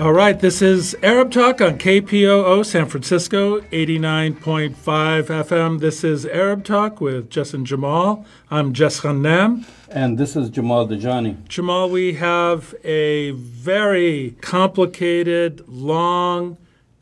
[0.00, 5.80] All right, this is Arab Talk on KPOO San Francisco, 89.5 FM.
[5.80, 8.24] This is Arab Talk with Jess and Jamal.
[8.48, 9.64] I'm Jess Ghannam.
[9.88, 11.48] And this is Jamal Dajani.
[11.48, 16.58] Jamal, we have a very complicated, long,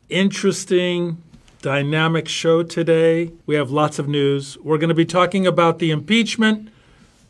[0.09, 1.21] interesting,
[1.61, 3.31] dynamic show today.
[3.45, 4.57] We have lots of news.
[4.63, 6.69] We're going to be talking about the impeachment,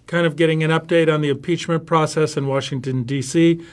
[0.06, 3.66] kind of getting an update on the impeachment process in Washington, D.C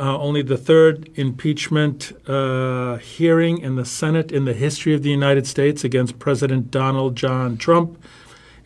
[0.00, 5.10] uh, only the third impeachment uh, hearing in the Senate in the history of the
[5.10, 8.02] United States against President Donald John Trump.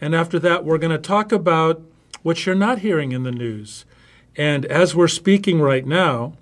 [0.01, 1.83] And after that, we're going to talk about
[2.23, 3.85] what you're not hearing in the news.
[4.37, 6.35] And as we're speaking right now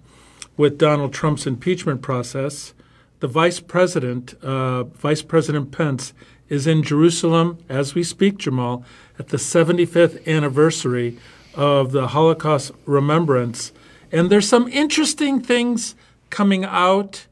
[0.59, 2.75] with Donald Trump's impeachment process,
[3.21, 6.13] the vice president, uh, Vice President Pence,
[6.51, 8.85] is in Jerusalem as we speak, Jamal,
[9.19, 11.19] at the 75th anniversary
[11.55, 13.73] of the Holocaust remembrance
[14.13, 15.95] and there's some interesting things
[16.31, 17.27] coming out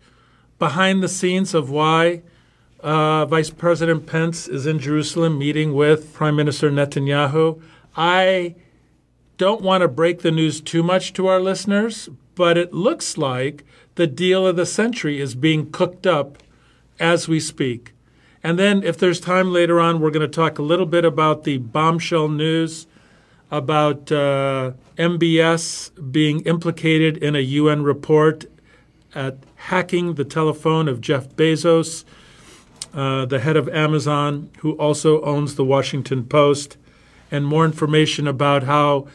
[0.59, 2.23] behind the scenes of why
[2.81, 7.61] uh, Vice President Pence is in Jerusalem meeting with Prime Minister Netanyahu.
[7.97, 8.55] I
[9.37, 13.65] don't want to break the news too much to our listeners, but it looks like
[13.97, 16.39] the deal of the century is being cooked up
[16.99, 17.93] as we speak.
[18.43, 21.45] And then, if there's time later on, we're going to talk a little bit about
[21.45, 22.87] the bombshell news
[23.51, 28.45] about uh, MBS being implicated in a UN report
[29.15, 32.05] at hacking the telephone of Jeff Bezos,
[32.95, 36.77] uh, the head of Amazon, who also owns the Washington Post,
[37.31, 39.07] and more information about how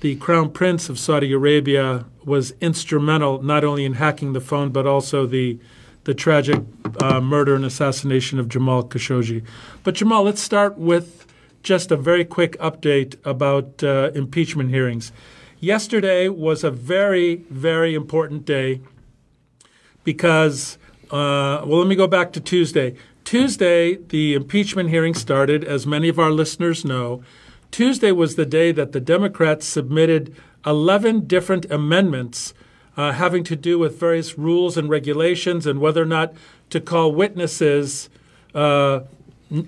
[0.00, 4.86] the Crown Prince of Saudi Arabia was instrumental not only in hacking the phone but
[4.86, 5.58] also the
[6.04, 6.60] the tragic
[7.00, 9.44] uh, murder and assassination of Jamal Khashoggi.
[9.84, 11.31] But Jamal, let's start with
[11.62, 15.12] just a very quick update about uh, impeachment hearings.
[15.60, 18.80] Yesterday was a very, very important day
[20.02, 20.76] because,
[21.10, 22.96] uh, well, let me go back to Tuesday.
[23.24, 27.22] Tuesday, the impeachment hearing started, as many of our listeners know.
[27.70, 30.34] Tuesday was the day that the Democrats submitted
[30.66, 32.54] 11 different amendments
[32.96, 36.34] uh, having to do with various rules and regulations and whether or not
[36.70, 38.10] to call witnesses
[38.54, 39.00] uh,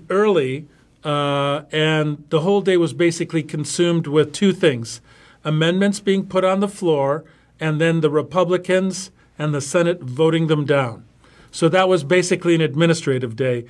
[0.09, 0.67] early
[1.05, 5.01] uh, and the whole day was basically consumed with two things
[5.43, 7.23] amendments being put on the floor,
[7.59, 11.05] and then the Republicans and the Senate voting them down.
[11.51, 13.65] So that was basically an administrative day.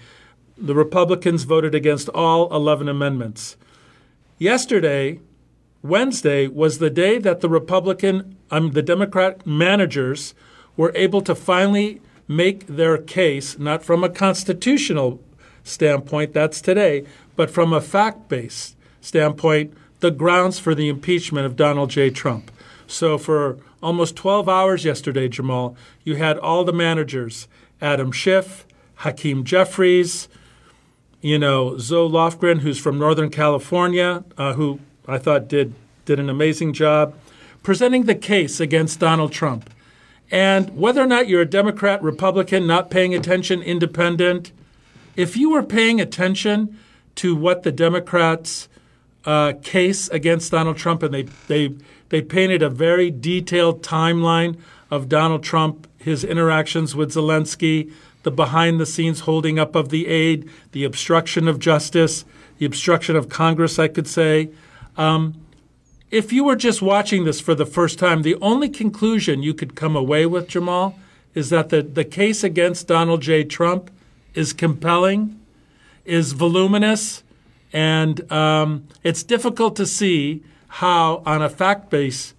[0.57, 3.57] The Republicans voted against all 11 amendments.
[4.39, 5.19] Yesterday,
[5.83, 10.33] Wednesday, was the day that the Republican, um, the Democrat managers
[10.77, 15.21] were able to finally make their case, not from a constitutional
[15.65, 21.55] standpoint, that's today, but from a fact based standpoint, the grounds for the impeachment of
[21.55, 22.09] Donald J.
[22.09, 22.51] Trump.
[22.87, 27.47] So, for almost 12 hours yesterday, Jamal, you had all the managers
[27.81, 30.27] Adam Schiff, Hakeem Jeffries,
[31.21, 35.73] you know, Zoe Lofgren, who's from Northern California, uh, who I thought did,
[36.05, 37.15] did an amazing job,
[37.63, 39.69] presenting the case against Donald Trump.
[40.31, 44.51] And whether or not you're a Democrat, Republican, not paying attention, independent,
[45.15, 46.77] if you were paying attention
[47.15, 48.67] to what the Democrats'
[49.25, 51.73] uh, case against Donald Trump, and they, they,
[52.09, 54.57] they painted a very detailed timeline
[54.91, 57.91] of Donald Trump, his interactions with Zelensky,
[58.23, 62.25] the behind the scenes holding up of the aid, the obstruction of justice,
[62.57, 64.49] the obstruction of Congress, I could say.
[64.97, 65.35] Um,
[66.11, 69.75] if you were just watching this for the first time, the only conclusion you could
[69.75, 70.97] come away with, Jamal,
[71.33, 73.43] is that the, the case against Donald J.
[73.43, 73.91] Trump
[74.33, 75.39] is compelling,
[76.05, 77.23] is voluminous,
[77.73, 82.33] and um, it's difficult to see how, on a fact base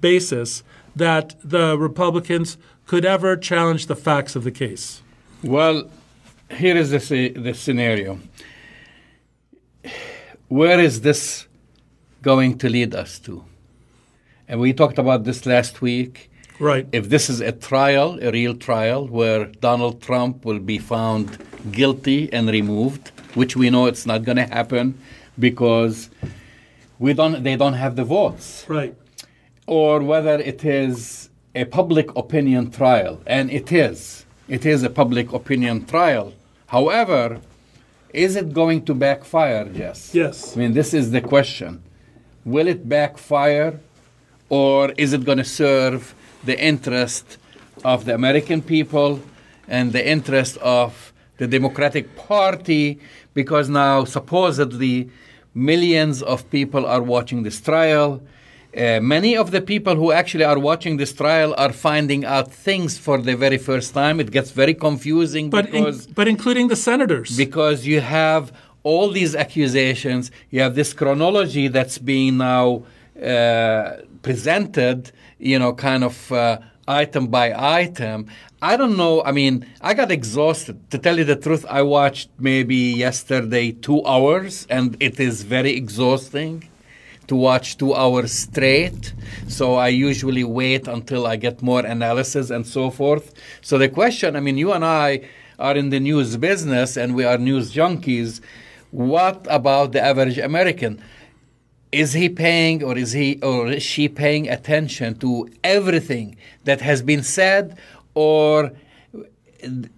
[0.00, 0.62] basis,
[0.96, 5.02] that the Republicans could ever challenge the facts of the case.
[5.42, 5.88] Well,
[6.50, 8.18] here is the, the scenario.
[10.48, 11.46] Where is this
[12.20, 13.44] going to lead us to?
[14.48, 16.30] And we talked about this last week.
[16.62, 16.86] Right.
[16.92, 21.36] If this is a trial, a real trial, where Donald Trump will be found
[21.72, 24.96] guilty and removed, which we know it's not going to happen
[25.36, 26.08] because
[27.00, 28.64] we don't, they don't have the votes.
[28.68, 28.94] Right.
[29.66, 34.24] Or whether it is a public opinion trial, and it is.
[34.48, 36.32] It is a public opinion trial.
[36.66, 37.40] However,
[38.14, 40.14] is it going to backfire, Jess?
[40.14, 40.56] Yes.
[40.56, 41.82] I mean, this is the question.
[42.44, 43.80] Will it backfire,
[44.48, 47.38] or is it going to serve the interest
[47.84, 49.20] of the American people
[49.68, 52.98] and the interest of the Democratic Party
[53.34, 55.10] because now supposedly
[55.54, 58.20] millions of people are watching this trial
[58.74, 62.96] Uh, many of the people who actually are watching this trial are finding out things
[62.96, 64.18] for the very first time.
[64.18, 68.50] It gets very confusing but because in, but including the senators because you have
[68.82, 70.30] all these accusations.
[70.50, 72.84] You have this chronology that's being now
[74.22, 75.12] presented.
[75.38, 76.32] You know, kind of.
[76.32, 76.58] Uh,
[76.88, 78.26] item by item.
[78.60, 79.22] I don't know.
[79.22, 80.90] I mean, I got exhausted.
[80.90, 85.72] To tell you the truth, I watched maybe yesterday two hours, and it is very
[85.76, 86.68] exhausting
[87.28, 89.14] to watch two hours straight.
[89.48, 93.32] So I usually wait until I get more analysis and so forth.
[93.60, 95.28] So the question I mean, you and I
[95.58, 98.40] are in the news business and we are news junkies.
[98.90, 101.02] What about the average American?
[101.92, 107.02] Is he paying or is he or is she paying attention to everything that has
[107.02, 107.78] been said
[108.14, 108.72] or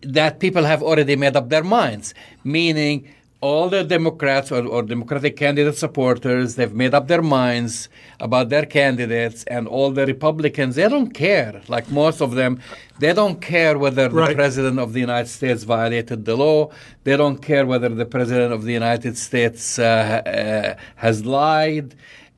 [0.03, 2.13] that people have already made up their minds?
[2.43, 3.09] Meaning,
[3.45, 8.65] all the Democrats or, or, Democratic candidate supporters, they've made up their minds about their
[8.65, 11.61] candidates, and all the Republicans, they don't care.
[11.69, 12.53] Like most of them,
[13.01, 14.31] they don't care whether right.
[14.31, 16.71] the President of the United States violated the law.
[17.07, 21.95] They don't care whether the President of the United States uh, uh, has lied.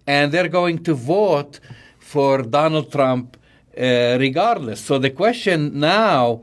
[0.08, 1.60] And they're going to vote
[2.00, 3.36] for Donald Trump
[3.78, 4.80] uh, regardless.
[4.80, 6.42] So the question now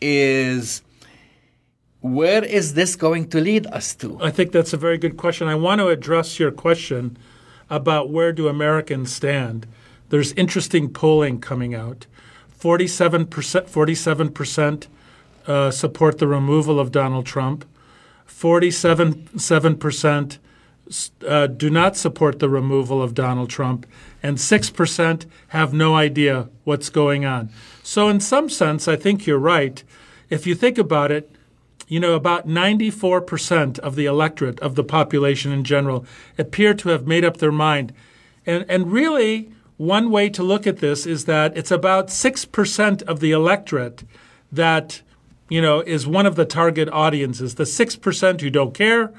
[0.00, 0.82] is
[2.00, 4.18] where is this going to lead us to?
[4.22, 5.48] I think that's a very good question.
[5.48, 7.16] I want to address your question
[7.68, 9.66] about where do Americans stand.
[10.08, 12.06] There's interesting polling coming out.
[12.58, 14.86] 47%, 47%
[15.46, 17.66] uh, support the removal of Donald Trump.
[18.28, 20.38] 47%
[21.26, 23.86] uh, do not support the removal of Donald Trump.
[24.22, 27.50] And 6% have no idea what's going on.
[27.82, 29.82] So, in some sense, I think you're right.
[30.28, 31.30] If you think about it,
[31.90, 36.06] you know, about 94% of the electorate, of the population in general,
[36.38, 37.92] appear to have made up their mind.
[38.46, 43.18] And, and really, one way to look at this is that it's about 6% of
[43.18, 44.04] the electorate
[44.52, 45.02] that,
[45.48, 47.56] you know, is one of the target audiences.
[47.56, 49.12] The 6% who don't care,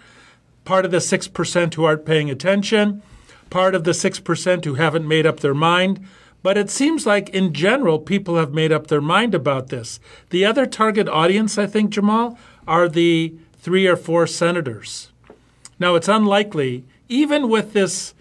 [0.63, 3.03] part of the 6% who aren't paying attention,
[3.49, 6.07] part of the 6% who haven't made up their mind.
[6.41, 9.99] But it seems like, in general, people have made up their mind about this.
[10.29, 12.37] The other target audience, I think, Jamal,
[12.67, 15.11] are the three or four senators.
[15.79, 18.13] Now, it's unlikely, even with this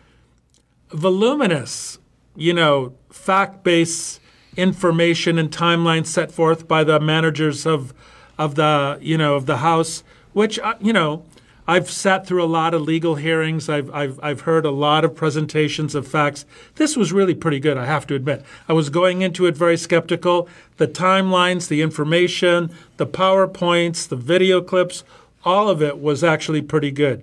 [0.90, 1.98] voluminous,
[2.36, 4.20] you know, fact based
[4.56, 7.94] information and timelines set forth by the managers of,
[8.38, 10.02] of the, you know, of the House,
[10.32, 11.24] which, uh, you know,
[11.70, 13.68] I've sat through a lot of legal hearings.
[13.68, 16.44] I've, I've, I've heard a lot of presentations of facts.
[16.74, 18.44] This was really pretty good, I have to admit.
[18.68, 20.48] I was going into it very skeptical.
[20.78, 25.04] The timelines, the information, the PowerPoints, the video clips,
[25.44, 27.22] all of it was actually pretty good.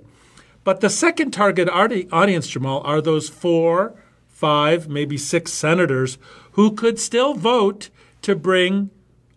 [0.63, 3.95] But the second target audience, Jamal, are those four,
[4.29, 6.17] five, maybe six senators
[6.53, 7.89] who could still vote
[8.21, 8.91] to bring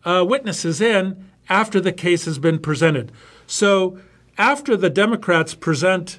[0.05, 3.11] uh, witnesses in after the case has been presented.
[3.49, 3.99] So
[4.41, 6.19] after the Democrats present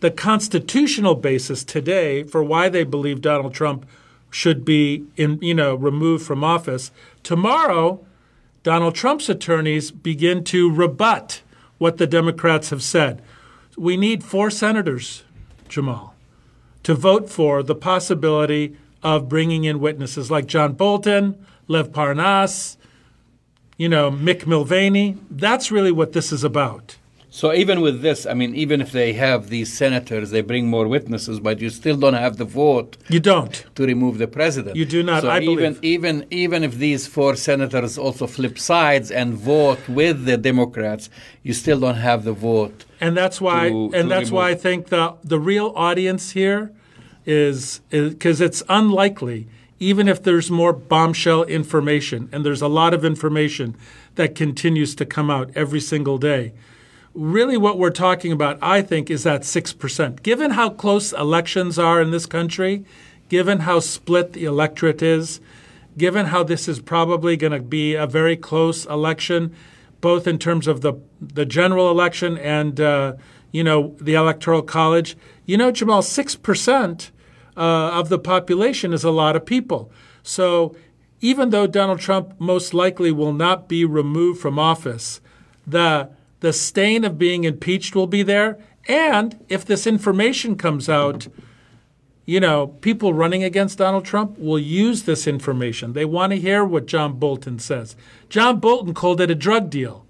[0.00, 3.86] the constitutional basis today for why they believe Donald Trump
[4.30, 6.90] should be in, you know, removed from office,
[7.22, 8.04] tomorrow
[8.62, 11.42] Donald Trump's attorneys begin to rebut
[11.76, 13.20] what the Democrats have said.
[13.76, 15.22] We need four senators,
[15.68, 16.14] Jamal,
[16.82, 22.78] to vote for the possibility of bringing in witnesses like John Bolton, Lev Parnas,
[23.76, 25.18] you know, Mick Mulvaney.
[25.30, 26.96] That's really what this is about.
[27.34, 30.86] So even with this, I mean, even if they have these senators, they bring more
[30.86, 32.96] witnesses, but you still don't have the vote.
[33.08, 34.76] You don't to remove the president.
[34.76, 35.22] You do not.
[35.22, 35.78] So I even believe.
[35.82, 41.10] even even if these four senators also flip sides and vote with the Democrats,
[41.42, 42.84] you still don't have the vote.
[43.00, 43.70] And that's why.
[43.70, 46.70] to- and to that's why I think the the real audience here
[47.26, 49.48] is because it's unlikely.
[49.80, 53.74] Even if there's more bombshell information, and there's a lot of information
[54.14, 56.52] that continues to come out every single day
[57.14, 60.22] really what we're talking about, I think, is that 6%.
[60.22, 62.84] Given how close elections are in this country,
[63.28, 65.40] given how split the electorate is,
[65.96, 69.54] given how this is probably going to be a very close election,
[70.00, 73.14] both in terms of the, the general election and, uh,
[73.52, 75.16] you know, the electoral college,
[75.46, 77.10] you know, Jamal, 6%
[77.56, 79.90] uh, of the population is a lot of people.
[80.22, 80.74] So
[81.20, 85.20] even though Donald Trump most likely will not be removed from office,
[85.66, 86.10] the
[86.44, 88.58] the stain of being impeached will be there.
[88.86, 91.26] And if this information comes out,
[92.26, 95.94] you know, people running against Donald Trump will use this information.
[95.94, 97.96] They want to hear what John Bolton says.
[98.28, 100.04] John Bolton called it a drug deal.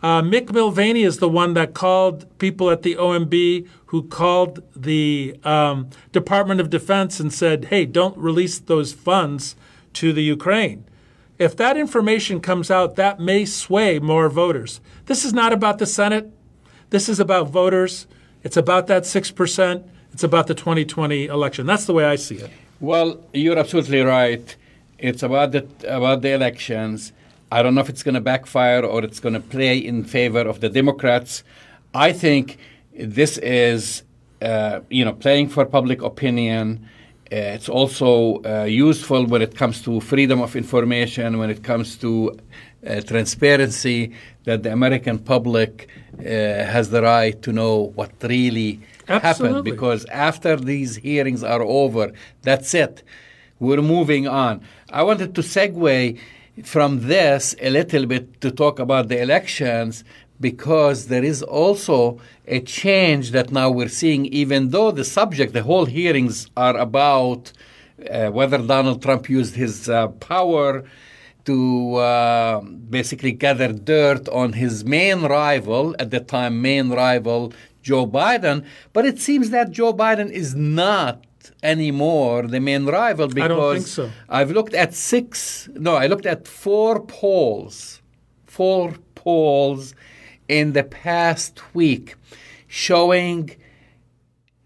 [0.00, 5.36] Uh, Mick Mulvaney is the one that called people at the OMB who called the
[5.42, 9.56] um, Department of Defense and said, hey, don't release those funds
[9.94, 10.84] to the Ukraine.
[11.38, 14.80] If that information comes out, that may sway more voters.
[15.06, 16.30] This is not about the Senate.
[16.90, 18.06] This is about voters.
[18.44, 19.84] It's about that 6%.
[20.12, 21.66] It's about the 2020 election.
[21.66, 22.50] That's the way I see it.
[22.78, 24.56] Well, you're absolutely right.
[24.98, 27.12] It's about the about the elections.
[27.50, 30.40] I don't know if it's going to backfire or it's going to play in favor
[30.40, 31.42] of the Democrats.
[31.94, 32.58] I think
[32.96, 34.02] this is,
[34.40, 36.88] uh, you know, playing for public opinion.
[37.32, 41.96] Uh, it's also uh, useful when it comes to freedom of information, when it comes
[41.96, 42.38] to
[42.86, 44.12] uh, transparency,
[44.44, 45.88] that the American public
[46.18, 49.64] uh, has the right to know what really happened.
[49.64, 52.12] Because after these hearings are over,
[52.42, 53.02] that's it.
[53.58, 54.60] We're moving on.
[54.90, 56.18] I wanted to segue
[56.62, 60.04] from this a little bit to talk about the elections
[60.40, 65.62] because there is also a change that now we're seeing, even though the subject, the
[65.62, 67.52] whole hearings are about
[68.10, 70.84] uh, whether Donald Trump used his uh, power
[71.44, 78.06] to uh, basically gather dirt on his main rival, at the time, main rival, Joe
[78.06, 78.64] Biden.
[78.92, 81.24] But it seems that Joe Biden is not
[81.62, 84.10] anymore the main rival because I don't think so.
[84.28, 88.00] I've looked at six, no, I looked at four polls,
[88.46, 89.94] four polls
[90.48, 92.16] in the past week
[92.66, 93.50] showing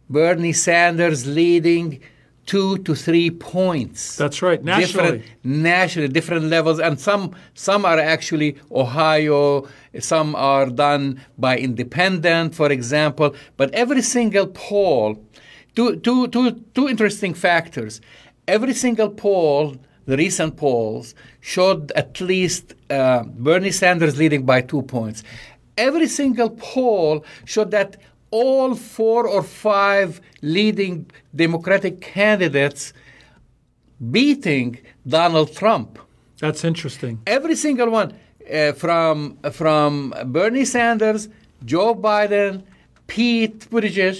[0.08, 2.00] Bernie Sanders leading
[2.48, 4.16] two to three points.
[4.16, 5.18] That's right, nationally.
[5.18, 9.68] Different, nationally, different levels, and some some are actually Ohio.
[10.00, 13.34] Some are done by independent, for example.
[13.58, 15.22] But every single poll,
[15.76, 18.00] two, two, two, two interesting factors.
[18.46, 24.80] Every single poll, the recent polls, showed at least uh, Bernie Sanders leading by two
[24.82, 25.22] points.
[25.78, 27.96] Every single poll showed that
[28.30, 32.92] all four or five leading Democratic candidates
[34.10, 35.98] beating Donald Trump.
[36.40, 37.20] That's interesting.
[37.26, 38.12] Every single one,
[38.52, 41.28] uh, from from Bernie Sanders,
[41.64, 42.62] Joe Biden,
[43.06, 44.16] Pete Buttigieg,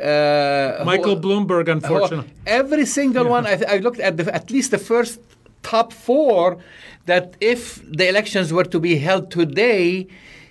[0.00, 2.30] uh, Michael who- Bloomberg, unfortunately.
[2.46, 3.46] Every single one.
[3.46, 5.20] I, I looked at the, at least the first
[5.62, 6.58] top four.
[7.06, 10.06] That if the elections were to be held today,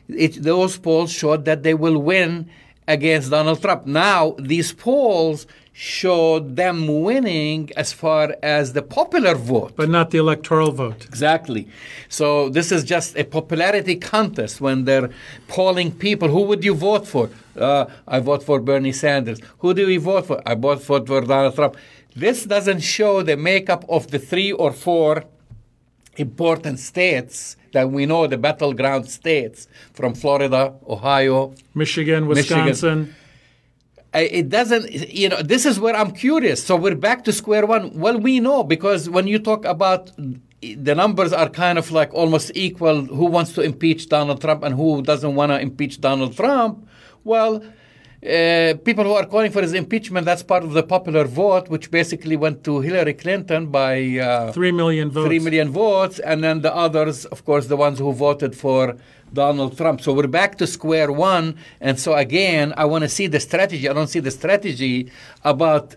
[0.10, 2.50] it, those polls showed that they will win
[2.88, 3.86] against Donald Trump.
[3.86, 9.74] Now these polls showed them winning as far as the popular vote.
[9.76, 11.04] but not the electoral vote.
[11.06, 11.68] Exactly.
[12.10, 15.10] So this is just a popularity contest when they're
[15.48, 16.30] polling people.
[16.30, 17.30] Who would you vote for?
[17.58, 19.40] Uh, I vote for Bernie Sanders.
[19.60, 20.42] Who do we vote for?
[20.46, 21.76] I vote for, for Donald Trump.
[22.16, 25.24] This doesn't show the makeup of the three or four
[26.18, 32.66] important states that we know, the battleground states from Florida, Ohio, Michigan, Michigan.
[32.66, 33.16] Wisconsin.
[34.14, 34.86] I- it doesn't
[35.22, 38.40] you know this is where i'm curious so we're back to square one well we
[38.40, 40.12] know because when you talk about
[40.62, 44.76] the numbers are kind of like almost equal who wants to impeach donald trump and
[44.76, 46.88] who doesn't want to impeach donald trump
[47.24, 47.54] well
[48.24, 51.92] uh, people who are calling for his impeachment that's part of the popular vote which
[51.92, 55.28] basically went to hillary clinton by uh, Three million votes.
[55.28, 58.96] Three million votes, and then the others, of course, the ones who voted for
[59.34, 60.02] Donald Trump.
[60.02, 61.58] So we're back to square one.
[61.82, 63.90] And so again, I want to see the strategy.
[63.90, 65.12] I don't see the strategy
[65.44, 65.96] about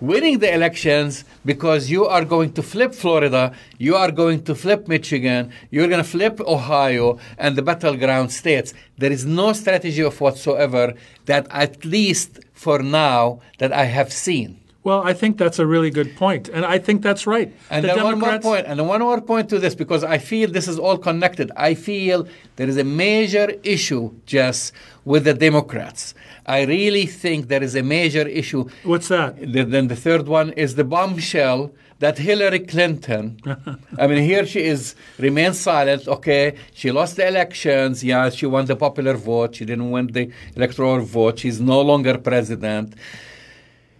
[0.00, 4.88] winning the elections because you are going to flip Florida, you are going to flip
[4.88, 8.74] Michigan, you're going to flip Ohio and the battleground states.
[8.98, 10.94] There is no strategy of whatsoever
[11.26, 14.60] that at least for now that I have seen.
[14.86, 17.52] Well, I think that's a really good point, and I think that's right.
[17.70, 20.04] And the then one more Democrats, point, and then one more point to this, because
[20.04, 21.50] I feel this is all connected.
[21.56, 24.70] I feel there is a major issue, Jess,
[25.04, 26.14] with the Democrats.
[26.46, 28.68] I really think there is a major issue.
[28.84, 29.36] What's that?
[29.52, 33.40] The- Then the third one is the bombshell that Hillary Clinton,
[33.98, 36.06] I mean, here she is, remains silent.
[36.06, 38.04] Okay, she lost the elections.
[38.04, 39.56] Yeah, she won the popular vote.
[39.56, 41.38] She didn't win the electoral vote.
[41.40, 42.94] She's no longer president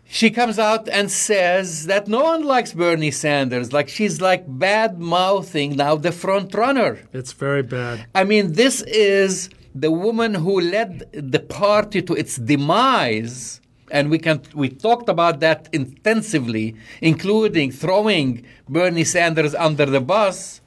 [0.09, 3.73] she comes out and says that no one likes Bernie Sanders.
[3.73, 7.01] Like she's like bad mouthing now the front runner.
[7.13, 8.07] It's very bad.
[8.15, 13.61] I mean, this is the woman who led the party to its demise.
[13.91, 20.61] And we can we talked about that intensively, including throwing Bernie Sanders under the bus.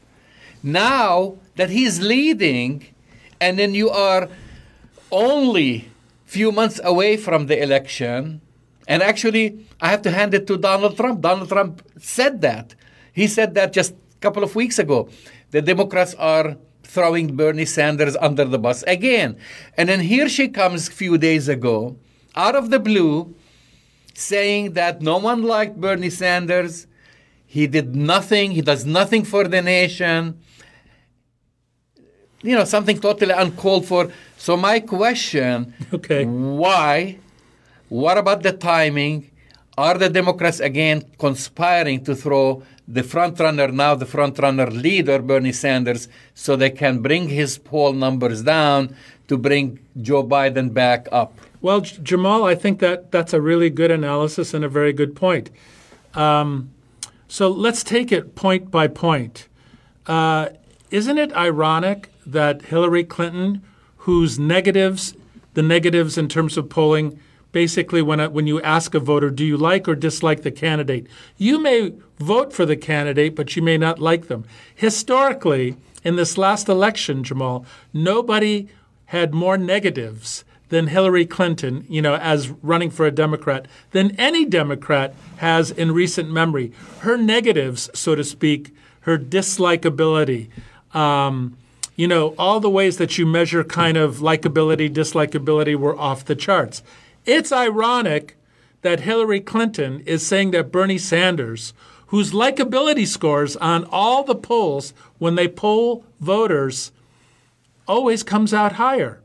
[0.63, 2.85] Now that he's leading,
[3.41, 4.29] and then you are
[5.11, 5.89] only
[6.25, 8.41] few months away from the election,
[8.89, 11.21] And actually, I have to hand it to Donald Trump.
[11.21, 12.73] Donald Trump said that.
[13.13, 15.09] He said that just a couple of weeks ago.
[15.51, 16.57] The Democrats are
[16.89, 19.37] throwing Bernie Sanders under the bus again.
[19.77, 21.97] And then here she comes a few days ago,
[22.35, 23.35] out of the blue,
[24.15, 26.87] saying that no one liked Bernie Sanders.
[27.45, 30.39] He did nothing, he does nothing for the nation.
[32.41, 34.11] You know, something totally uncalled for.
[34.37, 36.25] So, my question Okay.
[36.25, 37.19] why?
[37.89, 39.28] What about the timing?
[39.79, 46.09] Are the Democrats again conspiring to throw the frontrunner, now the frontrunner leader, Bernie Sanders,
[46.33, 48.93] so they can bring his poll numbers down
[49.29, 51.39] to bring Joe Biden back up?
[51.61, 55.15] Well, J- Jamal, I think that that's a really good analysis and a very good
[55.15, 55.49] point.
[56.13, 56.71] Um,
[57.29, 59.47] so let's take it point by point.
[60.05, 60.49] Uh,
[60.91, 63.61] isn't it ironic that Hillary Clinton,
[63.99, 65.15] whose negatives,
[65.53, 67.17] the negatives in terms of polling,
[67.51, 71.07] basically when, a, when you ask a voter, do you like or dislike the candidate?
[71.37, 74.45] You may vote for the candidate, but you may not like them.
[74.75, 78.67] Historically, in this last election, Jamal, nobody
[79.05, 84.45] had more negatives than Hillary Clinton, you know, as running for a Democrat, than any
[84.45, 86.71] Democrat has in recent memory.
[86.99, 90.49] Her negatives, so to speak, her dislikability,
[90.93, 91.57] um,
[91.95, 96.35] you know, all the ways that you measure kind of likability, dislikability were off the
[96.35, 96.83] charts.
[97.29, 98.37] It's ironic
[98.81, 101.75] that Hillary Clinton is saying that Bernie Sanders,
[102.07, 106.91] whose likability scores on all the polls when they poll voters
[107.87, 109.21] always comes out higher.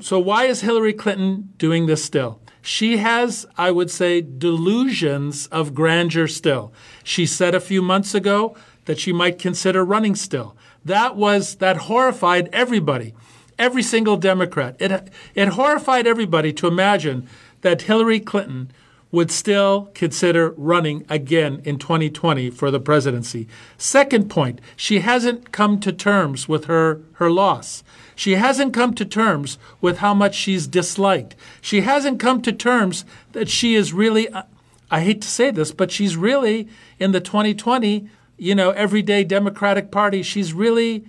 [0.00, 2.40] So, why is Hillary Clinton doing this still?
[2.62, 6.72] She has, I would say, delusions of grandeur still.
[7.02, 10.56] She said a few months ago that she might consider running still.
[10.84, 13.12] That was that horrified everybody,
[13.58, 14.76] every single Democrat.
[14.78, 17.28] It it horrified everybody to imagine
[17.62, 18.70] that Hillary Clinton
[19.10, 23.48] would still consider running again in 2020 for the presidency.
[23.78, 27.82] Second point, she hasn't come to terms with her, her loss.
[28.14, 31.36] She hasn't come to terms with how much she's disliked.
[31.60, 34.42] She hasn't come to terms that she is really, uh,
[34.90, 36.68] I hate to say this, but she's really
[36.98, 41.04] in the 2020, you know, everyday Democratic Party, she's really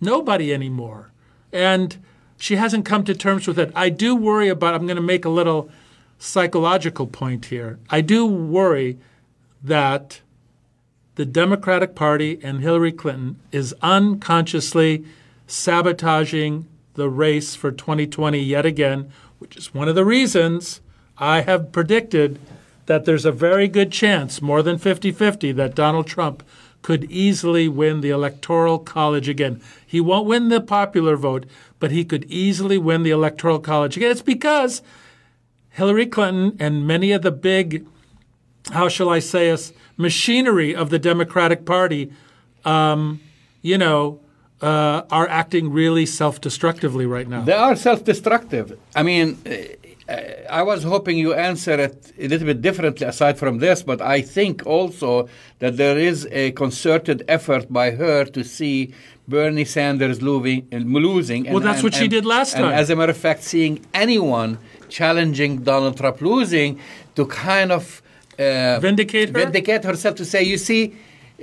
[0.00, 1.10] nobody anymore.
[1.54, 1.96] And
[2.36, 3.72] she hasn't come to terms with it.
[3.74, 5.70] I do worry about, I'm going to make a little
[6.18, 7.78] psychological point here.
[7.88, 8.98] I do worry
[9.62, 10.20] that
[11.14, 15.04] the Democratic Party and Hillary Clinton is unconsciously
[15.46, 20.80] sabotaging the race for 2020 yet again, which is one of the reasons
[21.16, 22.40] I have predicted
[22.86, 26.42] that there's a very good chance, more than 50 50, that Donald Trump
[26.84, 29.58] could easily win the Electoral College again.
[29.86, 31.46] He won't win the popular vote,
[31.80, 34.10] but he could easily win the Electoral College again.
[34.10, 34.82] It's because
[35.70, 37.86] Hillary Clinton and many of the big,
[38.70, 42.12] how shall I say us, machinery of the Democratic Party,
[42.66, 43.18] um,
[43.62, 44.20] you know,
[44.60, 47.40] uh, are acting really self destructively right now.
[47.40, 48.78] They are self destructive.
[48.94, 49.38] I mean,
[50.08, 54.20] I was hoping you answer it a little bit differently aside from this, but I
[54.20, 55.28] think also
[55.60, 58.92] that there is a concerted effort by her to see
[59.26, 60.68] Bernie Sanders losing.
[60.70, 62.74] losing well, that's and, what she did last and time.
[62.74, 64.58] As a matter of fact, seeing anyone
[64.90, 66.78] challenging Donald Trump losing
[67.14, 68.02] to kind of
[68.38, 69.44] uh, Vindicate her?
[69.44, 70.94] vindicate herself to say, you see,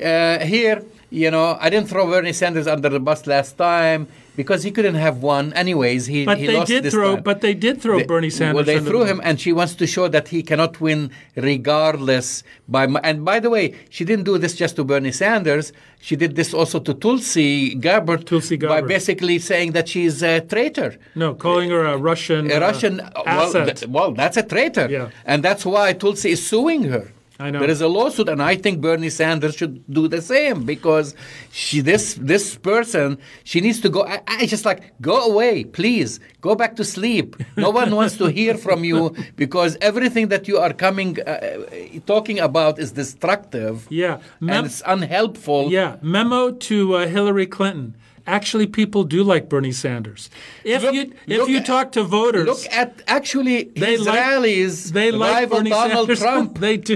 [0.04, 4.63] uh, here, you know, I didn't throw Bernie Sanders under the bus last time because
[4.63, 6.06] he couldn't have won anyways.
[6.08, 7.15] He, but he they lost did this throw.
[7.15, 7.24] time.
[7.24, 8.56] But they did throw They- Bernie Sanders.
[8.56, 12.44] Well, they threw him, and she wants to show that he cannot win regardless.
[12.67, 15.74] By and by the way, she didn't do this just to Bernie Sanders.
[16.00, 18.82] She did this also to Tulsi Gabbard, Tulsi Gabbard.
[18.84, 20.98] by basically saying that she's a traitor.
[21.15, 22.50] No, calling her a Russian.
[22.52, 23.78] A uh, Russian, well, asset.
[23.78, 25.10] th- well, that's a traitor, Yeah.
[25.26, 27.12] and that's why Tulsi is suing her.
[27.42, 27.60] I know.
[27.60, 31.08] There is a lawsuit, and I think Bernie Sanders should do the same because
[31.52, 34.02] she, this this person, she needs to go.
[34.06, 37.36] I, I just like go away, please, go back to sleep.
[37.58, 42.00] No one wants to hear from you because everything that you are coming uh, uh,
[42.06, 43.88] talking about is destructive.
[43.90, 44.20] Yeah.
[44.40, 45.72] Mem- and it's unhelpful.
[45.72, 47.96] Yeah, memo to uh, Hillary Clinton.
[48.28, 50.30] Actually, people do like Bernie Sanders.
[50.64, 54.16] If Look- you if you at- talk to voters, Look at actually they his like
[54.20, 54.92] rallies.
[54.92, 56.20] They like rival Bernie Donald Sanders.
[56.26, 56.60] Trump.
[56.60, 56.96] they do.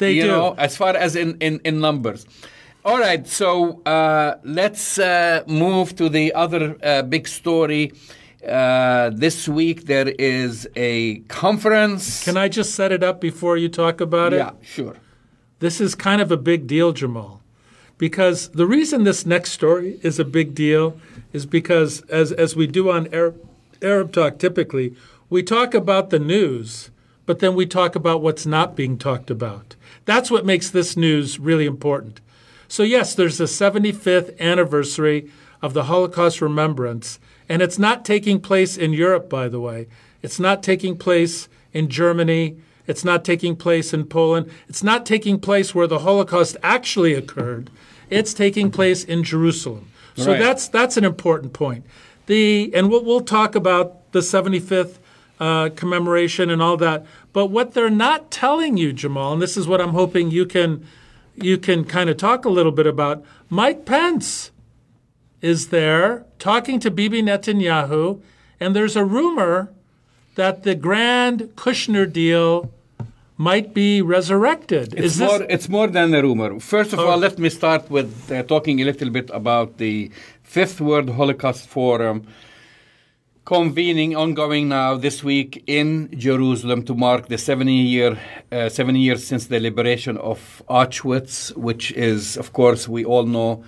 [0.00, 0.28] They you do.
[0.28, 2.26] know, as far as in, in, in numbers.
[2.82, 7.92] All right, so uh, let's uh, move to the other uh, big story.
[8.46, 12.24] Uh, this week there is a conference.
[12.24, 14.38] Can I just set it up before you talk about it?
[14.38, 14.96] Yeah, sure.
[15.58, 17.42] This is kind of a big deal, Jamal,
[17.98, 20.98] because the reason this next story is a big deal
[21.34, 23.46] is because, as, as we do on Arab,
[23.82, 24.96] Arab Talk typically,
[25.28, 26.90] we talk about the news,
[27.26, 29.76] but then we talk about what's not being talked about.
[30.10, 32.20] That's what makes this news really important.
[32.66, 35.30] So, yes, there's the 75th anniversary
[35.62, 39.86] of the Holocaust remembrance, and it's not taking place in Europe, by the way.
[40.20, 42.56] It's not taking place in Germany.
[42.88, 44.50] It's not taking place in Poland.
[44.68, 47.70] It's not taking place where the Holocaust actually occurred.
[48.08, 49.92] It's taking place in Jerusalem.
[50.16, 50.40] So Right.
[50.40, 51.84] that's that's an important point.
[52.26, 54.98] The and we'll, we'll talk about the 75th
[55.40, 57.04] uh, commemoration and all that.
[57.32, 60.86] But what they're not telling you, Jamal, and this is what I'm hoping you can
[61.36, 63.24] you can kind of talk a little bit about.
[63.48, 64.50] Mike Pence
[65.40, 68.20] is there talking to Bibi Netanyahu,
[68.60, 69.70] and there's a rumor
[70.34, 72.70] that the grand Kushner deal
[73.38, 74.92] might be resurrected.
[74.92, 76.60] It's is this more, it's more than a rumor.
[76.60, 77.06] First of Oh.
[77.08, 80.10] all, let me start with uh, talking a little bit about the
[80.42, 82.26] Fifth World Holocaust Forum
[83.50, 88.16] convening ongoing now this week in Jerusalem to mark the 70 year
[88.52, 93.64] uh, 70 years since the liberation of Auschwitz, which is, of course, we all know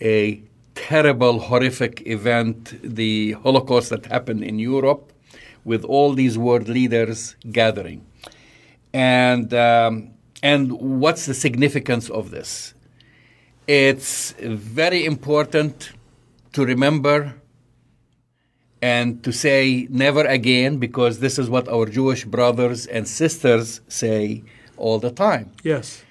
[0.00, 0.42] a
[0.74, 5.12] terrible, horrific event, the Holocaust that happened in Europe,
[5.64, 8.04] with all these world leaders gathering.
[8.92, 10.10] And um,
[10.42, 12.74] and what's the significance of this?
[13.68, 15.92] It's very important
[16.54, 17.36] to remember
[18.82, 24.42] and to say never again because this is what our Jewish brothers and sisters say
[24.76, 25.52] all the time.
[25.62, 26.02] yes?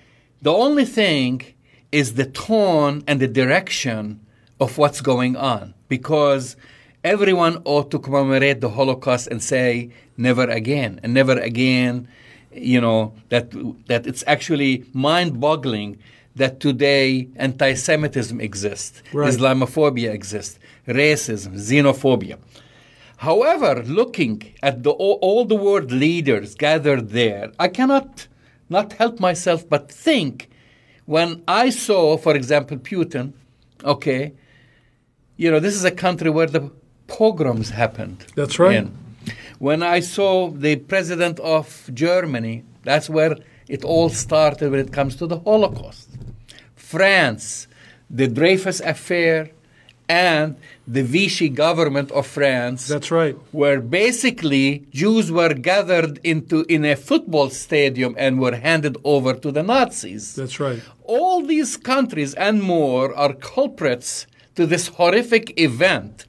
[0.41, 1.41] The only thing
[1.91, 4.21] is the tone and the direction
[4.59, 6.55] of what's going on because
[7.03, 12.07] everyone ought to commemorate the Holocaust and say never again and never again
[12.53, 13.51] you know that
[13.87, 15.97] that it's actually mind-boggling
[16.35, 19.33] that today anti-Semitism exists, Right.
[19.33, 20.57] Islamophobia exists,
[20.89, 22.37] racism, xenophobia.
[23.17, 28.27] However, looking at the, all, all the world leaders gathered there, I cannot
[28.69, 30.49] not help myself but think
[31.05, 33.33] when I saw, for example, Putin,
[33.83, 34.33] okay,
[35.37, 36.71] you know, this is a country where the
[37.07, 38.25] pogroms happened.
[38.35, 38.75] That's right.
[38.75, 38.95] in.
[39.57, 45.15] When I saw the president of Germany, that's where it all started when it comes
[45.15, 46.09] to the Holocaust.
[46.75, 47.67] France,
[48.09, 49.49] the Dreyfus affair,
[50.09, 50.55] and
[50.87, 53.35] the Vichy government of France That's right.
[53.51, 59.51] where basically Jews were gathered into in a football stadium and were handed over to
[59.51, 60.33] the Nazis.
[60.33, 60.81] That's right.
[61.03, 66.25] All these countries and more are culprits to this horrific event.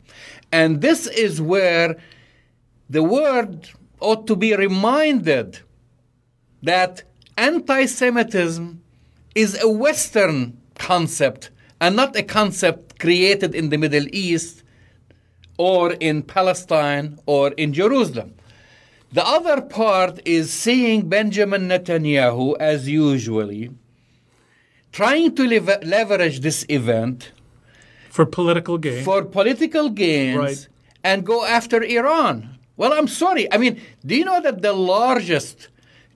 [0.53, 1.97] And this is where
[2.91, 5.61] the world ought to be reminded
[6.63, 7.03] that
[7.39, 8.83] anti Semitism
[9.35, 14.63] is a Western concept and not a concept created in the Middle East
[15.59, 18.35] or in Palestine or in Jerusalem.
[19.13, 23.71] The other part is seeing Benjamin Netanyahu, as usually,
[24.93, 27.33] trying to lever- leverage this event
[28.11, 29.03] For political gain.
[29.05, 30.69] for political gains Right.
[31.03, 32.59] and go after Iran.
[32.77, 33.45] Well, I'm sorry.
[33.53, 33.75] I mean,
[34.07, 35.69] do you know that the largest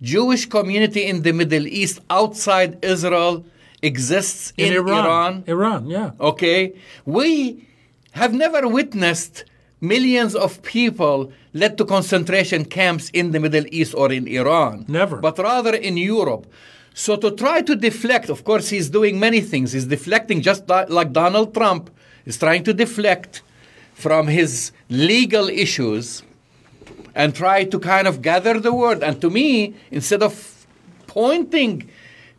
[0.02, 3.44] Jewish community in the Middle East outside Israel
[3.84, 5.44] exists in, Iran.
[5.46, 6.10] Iran, yeah.
[6.20, 6.74] Okay?
[7.04, 7.68] We
[8.12, 9.44] have never witnessed
[9.80, 14.84] millions of people led to concentration camps in the Middle East or in Iran.
[14.88, 15.18] Never.
[15.18, 16.46] But rather in Europe.
[16.94, 19.72] So to try to deflect, of course, he's doing many things.
[19.72, 21.90] He's deflecting just like Donald Trump
[22.24, 23.42] is trying to deflect
[23.94, 26.22] from his legal issues
[27.14, 29.02] and try to kind of gather the word.
[29.02, 30.66] And to me, instead of
[31.06, 31.88] pointing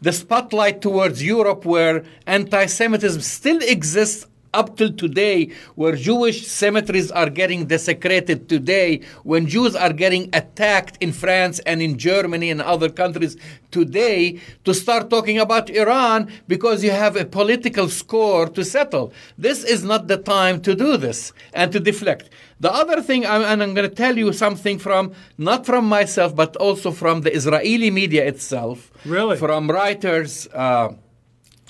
[0.01, 7.11] the spotlight towards Europe, where anti Semitism still exists up till today, where Jewish cemeteries
[7.11, 12.61] are getting desecrated today, when Jews are getting attacked in France and in Germany and
[12.61, 13.35] other countries
[13.69, 19.11] today, to start talking about Iran because you have a political score to settle.
[19.37, 22.29] This is not the time to do this and to deflect.
[22.59, 26.35] The other thing, I'm- and I'm going to tell you something from, not from myself,
[26.35, 28.91] but also from the Israeli media itself.
[29.05, 29.35] Really?
[29.37, 30.89] From writers, uh,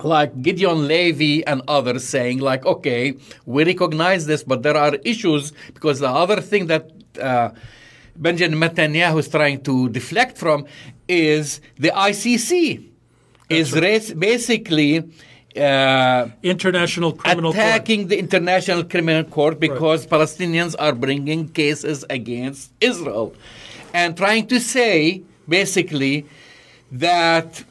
[0.04, 5.54] like Gideon Levy and others saying, like, okay, we recognize this, but there are issues
[5.74, 7.50] because the other thing that uh,
[8.16, 10.66] Benjamin Netanyahu is trying to deflect from
[11.08, 12.84] is the ICC
[13.50, 15.04] is ras- basically
[15.58, 17.64] uh, International Criminal Court.
[17.64, 23.34] attacking the International Criminal Court because Palestinians are bringing cases against Israel
[23.94, 26.26] and trying to say, basically,
[26.92, 27.64] that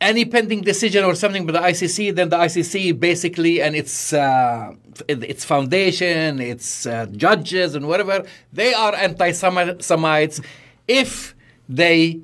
[0.00, 4.74] any pending decision or something by the ICC, then the ICC basically and its uh,
[5.08, 10.40] its foundation, its uh, judges and whatever, they are anti-Semites
[10.88, 11.34] if
[11.68, 12.20] they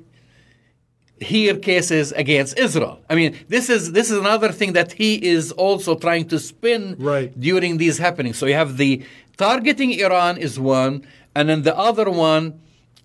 [1.21, 3.01] hear cases against Israel.
[3.11, 6.97] I mean, this is this is another thing that he is also trying to spin
[6.99, 7.31] Right.
[7.39, 8.37] during these happenings.
[8.39, 9.03] So you have the
[9.37, 11.03] targeting Iran is one,
[11.35, 12.61] and then the other one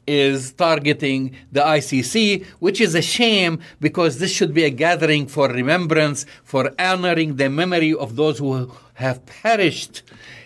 [0.06, 5.48] is targeting the ICC, which is a shame because this should be a gathering for
[5.48, 10.02] remembrance, for honoring the memory of those who have perished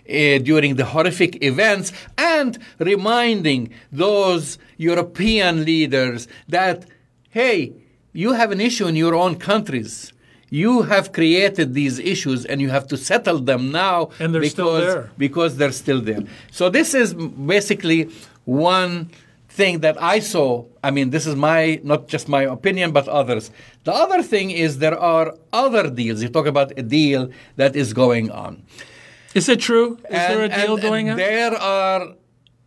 [0.10, 6.86] uh, during the horrific events, and reminding those European leaders that,
[7.30, 7.74] hey,
[8.14, 10.14] you have an issue in your own countries.
[10.50, 14.52] You have created these issues and you have to settle them now And they're because,
[14.54, 15.12] still there.
[15.18, 16.22] because they're still there.
[16.52, 18.10] So this is basically
[18.46, 19.10] one
[19.50, 20.64] thing that I saw.
[20.84, 23.52] I mean, this is my not just my opinion, but others.
[23.84, 26.24] The other thing is there are other deals.
[26.24, 28.64] You talk about a deal that is going on.
[29.36, 29.98] Is it true?
[30.10, 31.28] Is there a deal and- going and on?
[31.28, 32.14] There are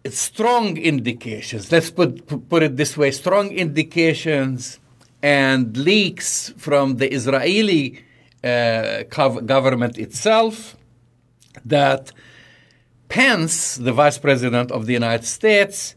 [0.09, 1.71] strong indications.
[1.71, 4.79] Let's put put it this way: strong indications
[5.23, 8.03] and leaks from the Israeli
[8.43, 10.77] uh, gov- government itself
[11.65, 12.13] that
[13.09, 15.97] Pence, the Vice President of the United States,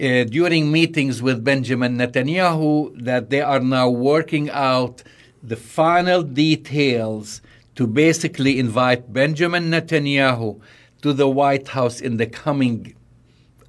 [0.00, 5.02] uh, during meetings with Benjamin Netanyahu, that they are now working out
[5.42, 7.42] the final details
[7.74, 10.60] to basically invite Benjamin Netanyahu
[11.02, 12.94] to the White House in the coming,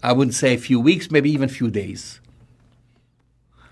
[0.04, 2.20] I wouldn't say, a few weeks, maybe even a few days.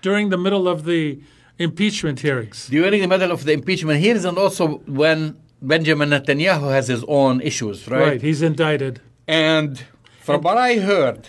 [0.00, 1.20] During the middle of the
[1.58, 2.68] impeachment hearings.
[2.68, 7.42] During the middle of the impeachment hearings, and also when Benjamin Netanyahu has his own
[7.42, 9.00] issues, Right, he's indicted.
[9.28, 9.84] And
[10.20, 11.28] from what I heard,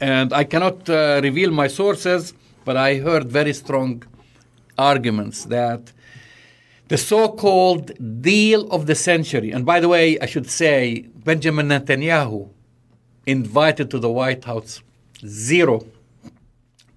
[0.00, 4.02] and I cannot uh, reveal my sources, but I heard very strong
[4.76, 5.92] arguments that
[6.88, 11.68] the so called deal of the century, and by the way, I should say, Benjamin
[11.68, 12.50] Netanyahu
[13.28, 14.82] invited to the White House
[15.26, 15.84] zero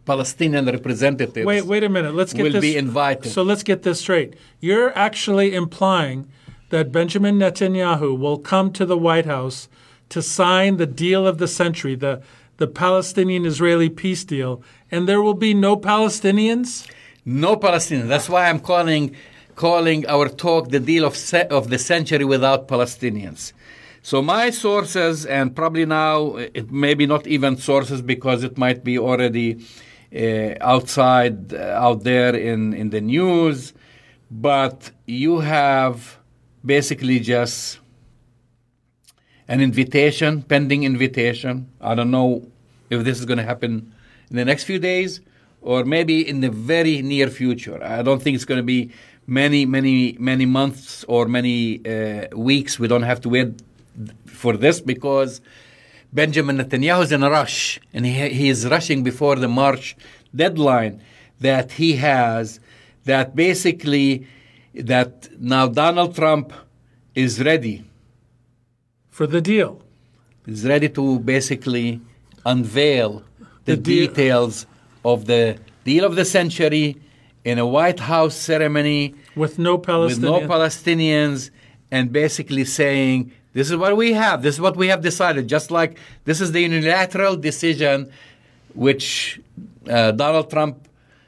[0.06, 1.46] Palestinian representatives.
[1.46, 2.16] Wait, wait a minute.
[2.16, 2.62] Let's get will this.
[2.62, 3.32] be invited.
[3.32, 4.36] So let's get this straight.
[4.60, 6.30] You're actually implying
[6.70, 9.68] that Benjamin Netanyahu will come to the White House
[10.10, 12.22] to sign the deal of the century, the
[12.58, 16.88] the Palestinian-Israeli peace deal, and there will be no Palestinians.
[17.26, 18.08] No Palestinians.
[18.08, 19.16] That's why I'm calling
[19.56, 21.16] calling our talk the deal of
[21.50, 23.54] of the century without Palestinians.
[24.04, 28.84] So my sources, and probably now it may be not even sources because it might
[28.84, 29.64] be already
[30.16, 33.74] uh, outside, uh, out there in, in the news,
[34.32, 36.18] but you have
[36.66, 37.80] basically just
[39.48, 41.70] an invitation, pending invitation.
[41.80, 42.48] I don't know
[42.90, 43.94] if this is going to happen
[44.32, 45.22] in the next few days
[45.62, 47.84] or maybe in the very near future.
[47.84, 48.92] I don't think it's going to be
[49.28, 52.80] many, many, many months or many uh, weeks.
[52.80, 53.62] We don't have to wait
[54.26, 55.42] for this because
[56.14, 59.96] Benjamin Netanyahu is in a rush and he, he is rushing before the March
[60.36, 61.02] deadline
[61.40, 62.60] that he has
[63.06, 64.28] that basically
[64.74, 66.54] that now Donald Trump
[67.16, 67.84] is ready
[69.10, 69.82] For the deal.
[70.48, 72.02] is ready to basically
[72.46, 73.24] unveil
[73.66, 74.66] the, The details
[75.04, 76.98] of the deal of the century
[77.44, 81.50] in a White House ceremony With no Palestinians, with no Palestinians
[81.92, 85.48] and basically saying, this is what we have, this is what we have decided.
[85.48, 88.12] Just like this is the unilateral decision
[88.74, 89.42] which
[89.90, 90.88] uh, Donald Trump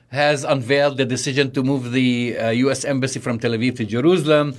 [0.09, 2.85] has unveiled the decision to move the uh, U.S.
[2.85, 4.55] Embassy from Tel Aviv to Jerusalem,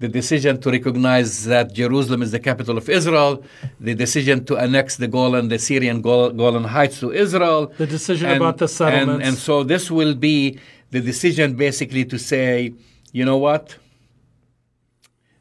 [0.00, 3.42] the decision to recognize that Jerusalem is the capital of Israel,
[3.80, 7.72] the decision to annex the Golan, the Syrian Gol- Golan Heights to Israel.
[7.78, 9.28] The decision about the and- settlements.
[9.28, 10.58] And, so this will be
[10.90, 12.74] the decision basically to say,
[13.12, 13.76] you know what?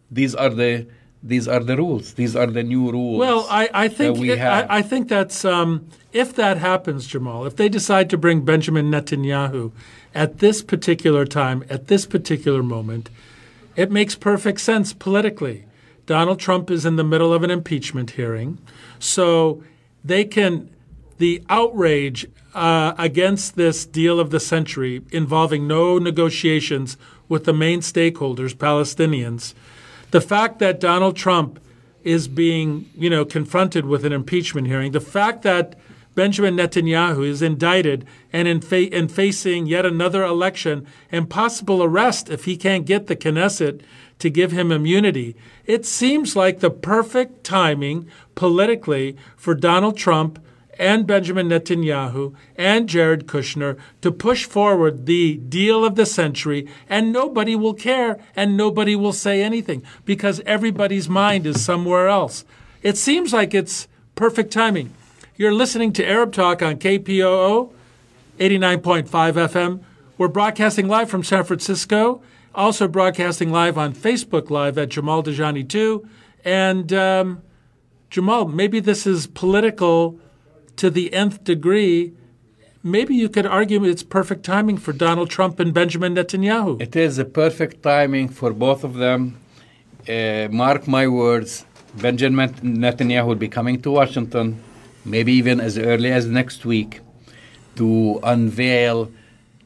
[0.10, 0.88] These are the
[1.26, 2.14] these are the rules.
[2.14, 3.20] These are the new rules.
[3.20, 4.70] Well, I, I think we it- have.
[4.70, 7.46] I, I think that's um, if that happens, Jamal.
[7.46, 9.72] If they decide to bring Benjamin Netanyahu
[10.14, 13.10] at this particular time, at this particular moment,
[13.76, 15.66] it makes perfect sense politically.
[16.06, 18.60] Donald Trump is in the middle of an impeachment hearing,
[19.00, 19.64] so
[20.04, 20.70] they can
[21.18, 27.80] the outrage uh, against this deal of the century involving no negotiations with the main
[27.80, 29.56] stakeholders, Palestinians.
[30.16, 31.60] The fact that Donald Trump
[32.06, 35.78] is being, you know, confronted with an impeachment hearing, the fact that
[36.16, 42.30] Benjamin Netanyahu is indicted and in, fa- and facing yet another election and possible arrest
[42.30, 43.82] if he can't get the Knesset
[44.20, 45.36] to give him immunity.
[45.66, 50.42] It seems like the perfect timing politically for Donald Trump
[50.78, 57.12] and Benjamin Netanyahu and Jared Kushner to push forward the deal of the century, and
[57.12, 62.46] nobody will care and nobody will say anything because everybody's mind is somewhere else.
[62.82, 64.94] It seems like it's perfect timing.
[65.36, 67.72] You're listening to Arab Talk on KPOO
[68.40, 69.84] 89.5 FM.
[70.18, 72.22] We're broadcasting live from San Francisco,
[72.54, 76.08] also broadcasting live on Facebook Live at Jamal Dajani 2.
[76.46, 77.42] And um,
[78.10, 80.20] Jamal, maybe this is political
[80.78, 82.14] to the nth degree.
[82.84, 86.82] Maybe you could argue it's perfect timing for Donald Trump and Benjamin Netanyahu.
[86.82, 89.38] It is a perfect timing for both of them.
[90.08, 94.62] Uh, mark my words, Benjamin Netanyahu will be coming to Washington,
[95.04, 97.02] maybe even as early as next week,
[97.76, 99.12] to unveil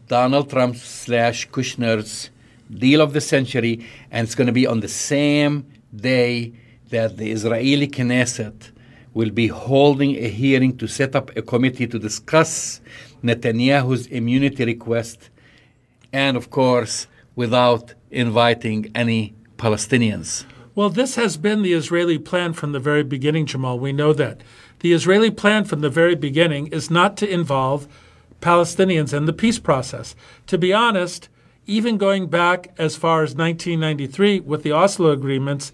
[0.07, 2.29] Donald Trump slash Kushner's
[2.73, 6.53] deal of the century, and it's going to be on the same day
[6.89, 8.71] that the Israeli Knesset
[9.13, 12.81] will be holding a hearing to set up a committee to discuss
[13.23, 15.29] Netanyahu's immunity request,
[16.13, 20.45] and of course, without inviting any Palestinians.
[20.75, 23.79] Well, this has been the Israeli plan from the very beginning, Jamal.
[23.79, 24.41] We know that.
[24.79, 27.87] The Israeli plan from the very beginning is not to involve
[28.41, 30.15] Palestinians in the peace process.
[30.47, 31.27] To be honest,
[31.65, 35.73] even going back as far as 1993 with the Oslo agreements,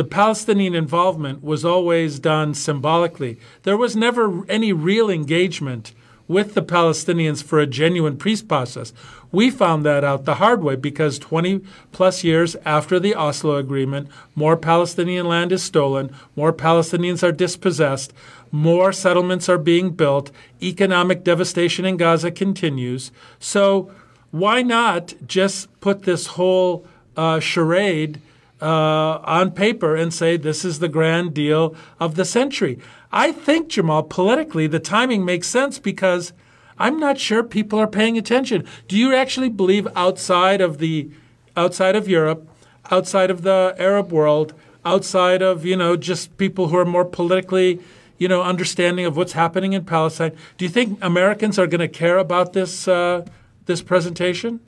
[0.00, 3.38] the Palestinian involvement was always done symbolically.
[3.64, 5.92] There was never any real engagement
[6.26, 8.94] with the Palestinians for a genuine peace process.
[9.30, 11.60] We found that out the hard way because 20
[11.92, 18.14] plus years after the Oslo Agreement, more Palestinian land is stolen, more Palestinians are dispossessed,
[18.50, 20.30] more settlements are being built,
[20.62, 23.12] economic devastation in Gaza continues.
[23.38, 23.90] So,
[24.30, 26.86] why not just put this whole
[27.18, 28.18] uh, charade
[28.60, 32.78] uh, on paper and say this is the grand deal of the century?
[33.12, 36.32] I think, Jamal, politically, the timing makes sense because
[36.78, 38.66] I'm not sure people are paying attention.
[38.88, 41.10] Do you actually believe outside of the
[41.56, 42.48] outside of Europe,
[42.90, 47.80] outside of the Arab world, outside of, you know, just people who are more politically,
[48.18, 51.88] you know, understanding of what's happening in Palestine, do you think Americans are going to
[51.88, 53.26] care about this uh,
[53.66, 54.60] this presentation?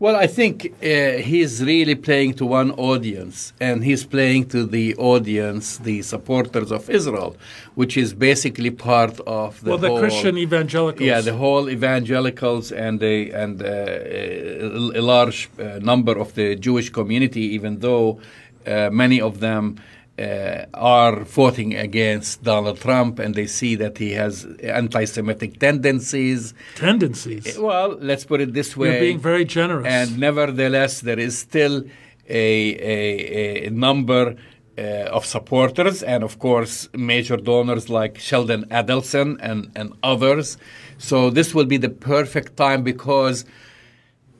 [0.00, 4.94] Well, I think uh, he's really playing to one audience, and he's playing to the
[4.94, 7.36] audience, the supporters of Israel,
[7.74, 11.04] which is basically part of the well, the whole, Christian evangelicals.
[11.04, 16.54] Yeah, the whole evangelicals and the and uh, a, a large uh, number of the
[16.54, 18.20] Jewish community, even though
[18.68, 19.80] uh, many of them
[20.18, 26.54] uh, are voting against Donald Trump and they see that he has anti Semitic tendencies.
[26.74, 27.58] Tendencies?
[27.58, 28.90] Well, let's put it this way.
[28.90, 29.86] You're being very generous.
[29.86, 31.84] And nevertheless, there is still
[32.28, 34.36] a, a, a number
[34.76, 40.56] uh, of supporters and, of course, major donors like Sheldon Adelson and, and others.
[40.98, 43.44] So this will be the perfect time because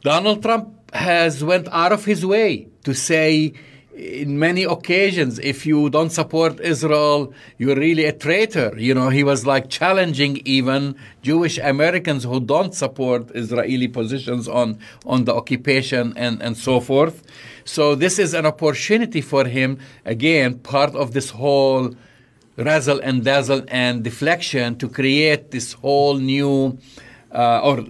[0.02, 3.52] Donald Trump has went out of his way to say
[3.98, 8.72] in many occasions, if you don't support Israel, you're really a traitor.
[8.78, 14.78] You know, he was like challenging even Jewish Americans who don't support Israeli positions on,
[15.04, 17.24] on the occupation and, and so forth.
[17.64, 21.94] So this is an opportunity for him, again, part of this whole
[22.56, 26.78] razzle and dazzle and deflection to create this whole new
[27.32, 27.84] uh, or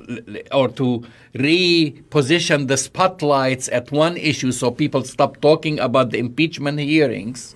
[0.53, 6.79] or to reposition the spotlights at one issue so people stop talking about the impeachment
[6.79, 7.55] hearings.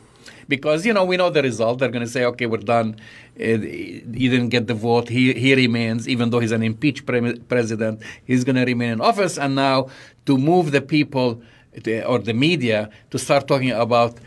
[0.48, 1.78] Because you know we know the result.
[1.78, 2.96] They're going to say okay we're done.
[3.38, 5.08] Uh, he didn't get the vote.
[5.08, 9.00] He, he remains even though he's an impeached pre- president he's going to remain in
[9.00, 9.38] office.
[9.38, 9.88] And now
[10.26, 11.40] to move the people
[12.06, 14.18] or the media to start talking about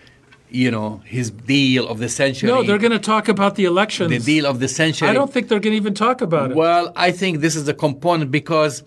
[0.55, 2.47] you know, his deal of the century.
[2.47, 4.09] No, they're going to talk about the elections.
[4.09, 5.09] The deal of the century.
[5.09, 6.57] I don't think they're going to even talk about it.
[6.57, 8.83] Well, I think this is a component because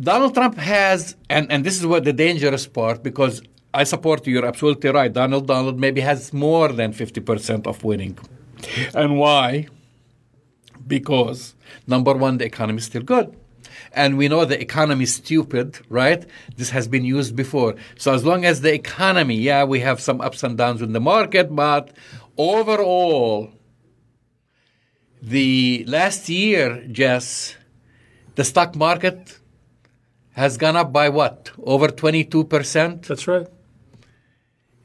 [0.00, 3.42] Donald Trump has, and, and this is what the dangerous part, because
[3.74, 5.12] I support you, you're absolutely right.
[5.12, 8.16] Donald Donald maybe has more than 50% of winning.
[8.94, 9.66] And why?
[10.86, 11.54] Because,
[11.86, 13.36] number one, the economy is still good
[13.98, 16.24] and we know the economy is stupid, right?
[16.56, 17.74] This has been used before.
[18.02, 21.00] So as long as the economy, yeah, we have some ups and downs in the
[21.00, 21.90] market, but
[22.36, 23.50] overall,
[25.20, 27.56] the last year, Jess,
[28.36, 29.38] the stock market
[30.32, 31.50] has gone up by what?
[31.74, 33.06] Over 22%?
[33.08, 33.48] That's right.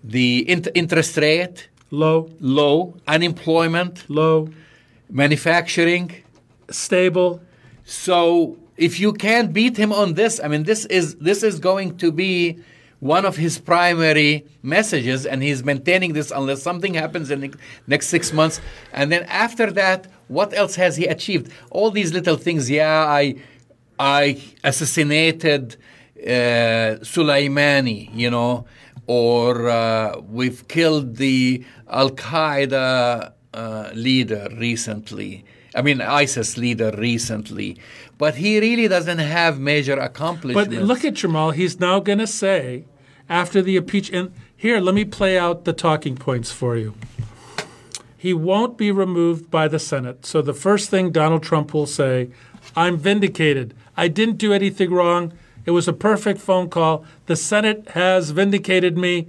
[0.03, 0.39] The
[0.73, 1.69] interest rate?
[1.91, 2.31] Low.
[2.39, 2.97] Low.
[3.07, 4.09] Unemployment?
[4.09, 4.49] Low.
[5.07, 6.23] Manufacturing?
[6.71, 7.41] Stable.
[7.85, 11.97] So if you can't beat him on this, I mean, this is this is going
[11.97, 12.59] to be
[12.99, 17.53] one of his primary messages, and he's maintaining this unless something happens in the
[17.86, 18.61] next six months.
[18.93, 21.51] And then after that, what else has he achieved?
[21.69, 22.69] All these little things.
[22.69, 23.36] Yeah, I
[23.99, 25.76] I assassinated
[26.26, 28.65] uh, Soleimani, you know,
[29.05, 35.45] or uh, we've killed the Al Qaeda uh, leader recently.
[35.76, 37.78] I mean, ISIS leader recently,
[38.17, 40.76] but he really doesn't have major accomplishments.
[40.76, 41.51] But look at Jamal.
[41.51, 42.86] He's now going to say,
[43.28, 46.93] after the impeachment, here, let me play out the talking points for you.
[48.15, 50.26] He won't be removed by the Senate.
[50.26, 52.30] So the first thing Donald Trump will say,
[52.76, 53.74] I'm vindicated.
[53.97, 55.34] I didn't do anything wrong.
[55.65, 57.03] It was a perfect phone call.
[57.26, 59.28] The Senate has vindicated me.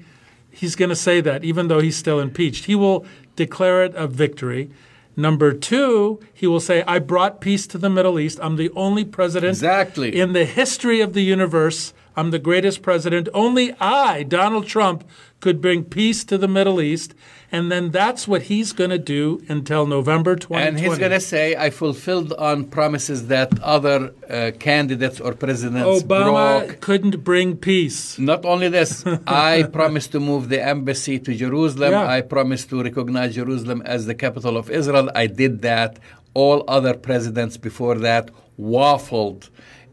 [0.51, 2.67] He's going to say that, even though he's still impeached.
[2.67, 4.71] He will declare it a victory.
[5.17, 8.39] Number two, he will say, I brought peace to the Middle East.
[8.43, 10.19] I'm the only president Exactly.
[10.19, 11.95] in the history of the universe.
[12.17, 13.29] I'm the greatest president.
[13.35, 15.05] Only I, Donald Trump,
[15.45, 17.11] could bring peace to the Middle East.
[17.53, 20.67] And then that's what he's going to do until November 2020.
[20.67, 26.03] and he's going to say, I fulfilled on promises that other uh, candidates or presidents
[26.03, 26.81] Obama broke.
[26.81, 28.19] couldn't bring peace.
[28.19, 31.93] Not only this, I promised to move the embassy to Jerusalem.
[31.93, 32.17] Yeah.
[32.17, 35.11] I promised to recognize Jerusalem as the capital of Israel.
[35.15, 35.99] I did that.
[36.33, 39.51] All other presidents before that waffled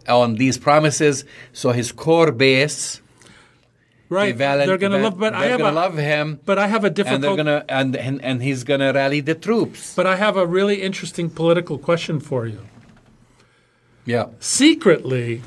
[0.08, 1.26] on these promises.
[1.52, 3.01] So his core base,
[4.12, 4.38] Right.
[4.38, 6.84] Valen- they're going to love, but I have gonna a, love him, but I have
[6.84, 9.95] a difficult, and they're gonna and, and and he's gonna rally the troops.
[9.95, 12.59] But I have a really interesting political question for you.
[14.03, 14.26] Yeah.
[14.39, 15.43] secretly,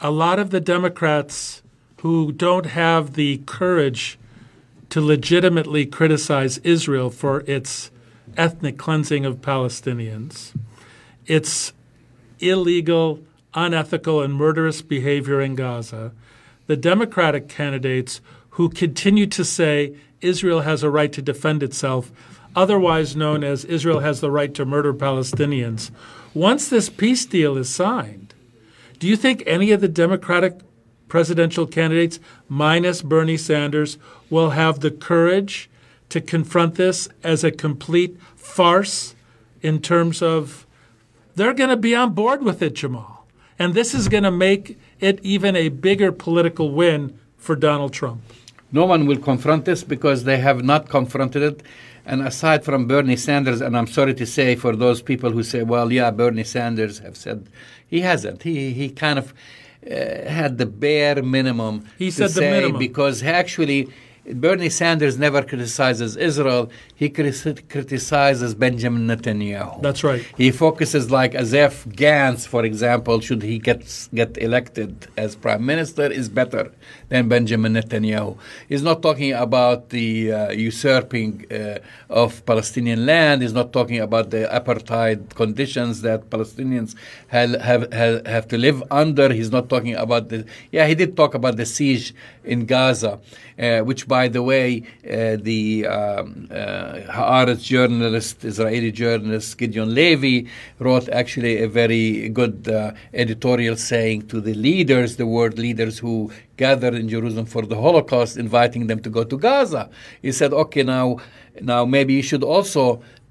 [0.00, 1.62] a lot of the Democrats
[1.98, 4.18] who don't have the courage
[4.88, 7.92] to legitimately criticize Israel for its
[8.36, 10.52] ethnic cleansing of Palestinians,
[11.26, 11.72] its
[12.40, 13.20] illegal,
[13.54, 16.10] unethical, and murderous behavior in Gaza,
[16.66, 22.12] the Democratic candidates who continue to say Israel has a right to defend itself,
[22.54, 25.90] otherwise known as Israel has the right to murder Palestinians,
[26.34, 28.34] once this peace deal is signed,
[28.98, 30.60] do you think any of the Democratic
[31.08, 33.98] presidential candidates, minus Bernie Sanders,
[34.30, 35.68] will have the courage
[36.08, 39.14] to confront this as a complete farce
[39.60, 40.66] in terms of
[41.34, 43.26] they're going to be on board with it, Jamal?
[43.58, 48.22] And this is going to make it even a bigger political win for Donald Trump.
[48.70, 51.62] No one will confront this because they have not confronted it.
[52.06, 55.62] And aside from Bernie Sanders, and I'm sorry to say for those people who say,
[55.62, 57.48] well, yeah, Bernie Sanders have said,
[57.86, 58.42] he hasn't.
[58.42, 59.34] He, he kind of
[59.84, 59.94] uh,
[60.28, 61.86] had the bare minimum.
[61.98, 62.78] He said the minimum.
[62.78, 63.88] Because actually,
[64.24, 66.70] Bernie Sanders never criticizes Israel.
[66.94, 69.82] He criticizes Benjamin Netanyahu.
[69.82, 70.24] That's right.
[70.36, 75.66] He focuses like as if Gantz, for example, should he get get elected as prime
[75.66, 76.70] minister, is better
[77.08, 78.38] than Benjamin Netanyahu.
[78.68, 83.42] He's not talking about the uh, usurping uh, of Palestinian land.
[83.42, 86.94] He's not talking about the apartheid conditions that Palestinians
[87.28, 89.32] have, have have have to live under.
[89.32, 90.86] He's not talking about the yeah.
[90.86, 92.14] He did talk about the siege
[92.44, 93.20] in Gaza,
[93.58, 94.68] uh, which, by the way,
[95.08, 100.38] uh, the um, uh, Haaretz journalist, Israeli journalist Gideon Levy,
[100.78, 106.30] wrote actually a very good uh, editorial saying to the leaders, the world leaders who
[106.58, 109.88] gathered in Jerusalem for the Holocaust, inviting them to go to Gaza.
[110.20, 111.06] He said, "Okay, now,
[111.72, 112.84] now maybe you should also."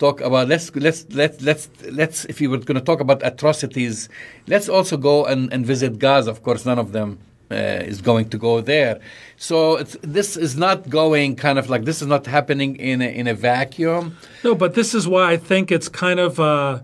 [0.06, 1.64] Talk about let's let's let's let's
[2.00, 4.10] let's if you were going to talk about atrocities,
[4.48, 6.32] let's also go and, and visit Gaza.
[6.36, 7.10] Of course, none of them
[7.52, 9.00] is going to go there.
[9.38, 13.06] So it's, this is not going kind of like this is not happening in a,
[13.06, 14.18] in a vacuum.
[14.44, 16.82] No, but this is why I think it's kind of uh,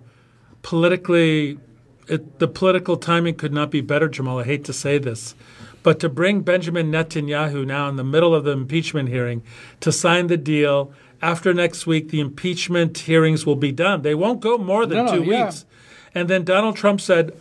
[0.61, 1.59] politically,
[2.07, 4.39] it, the political timing could not be better, Jamal.
[4.39, 5.36] I hate to say this.
[5.84, 9.43] But to bring Benjamin Netanyahu now in the middle of the impeachment hearing
[9.80, 10.91] to sign the deal,
[11.22, 14.01] after next week, the impeachment hearings will be done.
[14.01, 15.45] They won't go more than No, two yeah.
[15.45, 15.65] weeks.
[16.13, 17.32] And then Donald Trump said,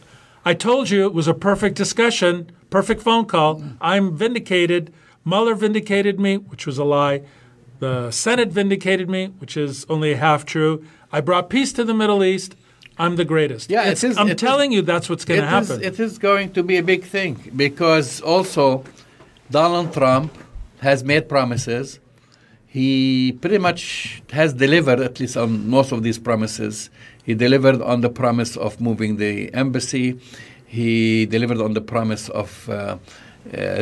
[0.44, 3.62] I told you it was a perfect discussion, perfect phone call.
[3.80, 4.92] I'm vindicated.
[5.24, 7.22] Mueller vindicated me, which was a lie.
[7.78, 10.84] The Senate vindicated me, which is only half true.
[11.12, 12.56] I brought peace to the Middle East.
[12.98, 13.70] I'm the greatest.
[13.70, 15.84] Yeah, it It's- I'm it is- telling you that's what's going to is- happen.
[15.84, 18.84] it is going to be a big thing because also
[19.50, 20.32] Donald Trump
[20.80, 21.98] has made promises.
[22.66, 26.90] He pretty much has delivered, at least on most of these promises.
[27.24, 30.18] He delivered on the promise of moving the embassy.
[30.66, 32.98] He delivered on the promise of uh, uh,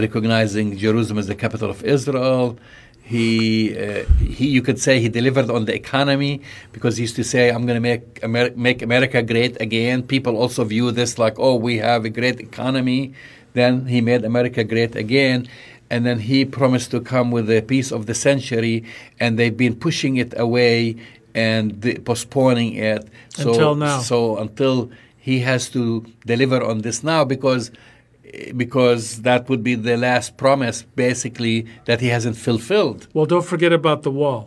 [0.01, 2.59] recognizing Jerusalem as the capital of Israel.
[3.03, 6.41] He, uh, he, you could say he delivered on the economy
[6.73, 7.89] because he used to say, "I'm going to
[8.27, 12.41] make make America great again." People also view this like, "Oh, we have a great
[12.41, 13.13] economy."
[13.53, 15.49] Then he made America great again,
[15.91, 18.85] and then he promised to come with the peace of the century,
[19.21, 20.97] and they've been pushing it away
[21.35, 24.01] and postponing it so, Until now.
[24.01, 24.91] So until
[25.29, 25.83] he has to
[26.33, 27.65] deliver on this now, because
[28.65, 31.57] because that would be the last promise, basically,
[31.89, 33.01] that he hasn't fulfilled.
[33.15, 34.43] well, don't forget about the wall.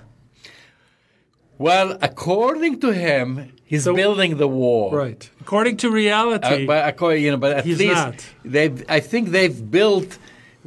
[1.58, 3.26] Well, according to him,
[3.72, 4.90] he's So- building the wall.
[5.04, 5.24] Right.
[5.46, 8.18] According to Uh, reality, but according, you know, but at He's least not.
[8.54, 8.78] they've.
[8.98, 10.10] I think they've built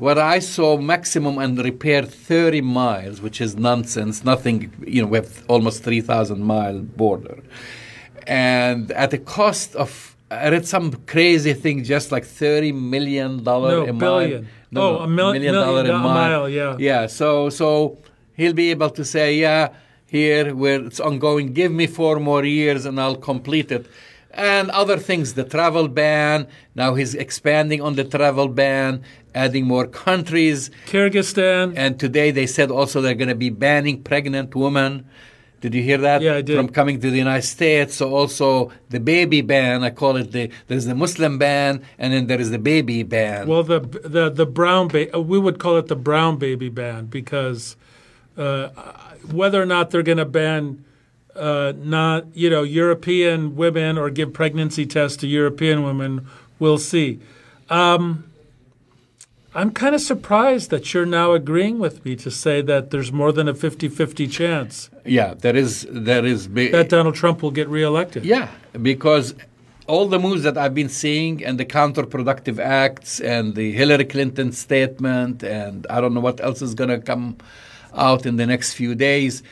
[0.06, 4.24] what I saw maximum and repaired 30 miles, which is nonsense.
[4.32, 4.56] Nothing.
[4.94, 7.36] You know, we have almost 3,000 mile border,
[8.26, 10.16] and at the cost of.
[10.32, 14.46] I read some crazy thing, just like thirty million dollar No, a billion.
[14.72, 14.82] mile.
[14.84, 16.76] Oh, a mil- million dollar do- a mile, yeah.
[16.78, 17.06] yeah.
[17.08, 17.98] So so
[18.36, 19.70] he'll be able to say, yeah,
[20.06, 21.52] here where it's ongoing.
[21.52, 23.86] Give me four more years and I'll complete it.
[24.32, 26.46] And other things, the travel ban.
[26.76, 29.02] Now he's expanding on the travel ban,
[29.34, 30.70] adding more countries.
[30.86, 31.74] Kyrgyzstan.
[31.76, 35.06] And today they said also they're going to be banning pregnant women.
[35.60, 36.22] Did you hear that?
[36.22, 36.56] Yeah, I did.
[36.56, 37.94] From coming to the United States.
[37.96, 39.84] So also the baby ban.
[39.84, 43.46] I call it the there's the Muslim ban and then there is the baby ban.
[43.46, 47.76] Well, the the the brown ba- we would call it the brown baby ban because
[48.36, 48.68] uh,
[49.30, 50.84] whether or not they're going to ban
[51.36, 56.26] uh, not you know European women or give pregnancy tests to European women,
[56.58, 57.20] we'll see.
[57.68, 58.29] Um,
[59.54, 63.32] I'm kind of surprised that you're now agreeing with me to say that there's more
[63.32, 67.68] than a 50-50 chance yeah, there is there is ba- that Donald Trump will get
[67.68, 68.24] reelected.
[68.24, 68.48] Yeah,
[68.80, 69.34] because
[69.86, 74.52] all the moves that I've been seeing and the counterproductive acts and the Hillary Clinton
[74.52, 77.38] statement and I don't know what else is going to come
[77.94, 79.42] out in the next few days.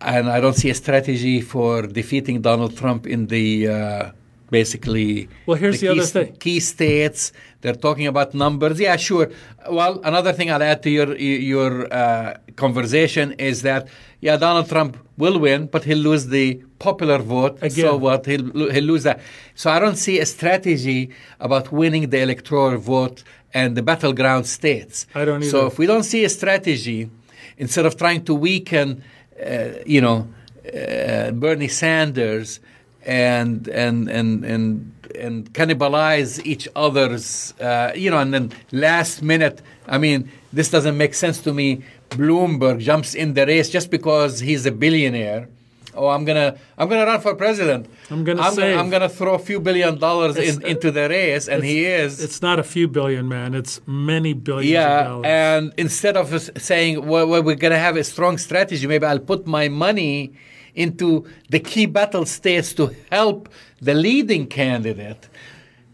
[0.00, 4.10] And I don't see a strategy for defeating Donald Trump in the uh,
[4.50, 5.28] basically.
[5.46, 6.36] Well, here's the key, other thing.
[6.36, 7.32] Key states.
[7.60, 8.78] They're talking about numbers.
[8.78, 9.30] Yeah, sure.
[9.70, 13.88] Well, another thing I'll add to your your uh, conversation is that
[14.20, 17.58] yeah, Donald Trump will win, but he'll lose the popular vote.
[17.70, 18.26] So what?
[18.26, 19.20] He'll he'll lose that.
[19.54, 23.22] So I don't see a strategy about winning the electoral vote
[23.52, 25.06] and the battleground states.
[25.14, 27.10] I don't So if we don't see a strategy,
[27.58, 29.02] instead of trying to weaken,
[29.44, 30.28] uh, you know,
[30.66, 32.60] uh, Bernie Sanders
[33.06, 39.62] and and and and and cannibalize each other's, uh, you know, and then last minute,
[39.86, 41.82] I mean, this doesn't make sense to me.
[42.10, 45.48] Bloomberg jumps in the race just because he's a billionaire.
[45.94, 47.86] Oh, I'm gonna, I'm gonna run for president.
[48.10, 48.74] I'm gonna I'm save.
[48.74, 52.22] Gonna, I'm gonna throw a few billion dollars in, into the race, and he is.
[52.22, 53.54] It's not a few billion, man.
[53.54, 56.28] It's many billions of Yeah, and instead of
[56.60, 60.34] saying, well, well, we're going to have a strong strategy, maybe I'll put my money
[60.76, 63.48] into the key battle states to help
[63.80, 65.28] the leading candidate.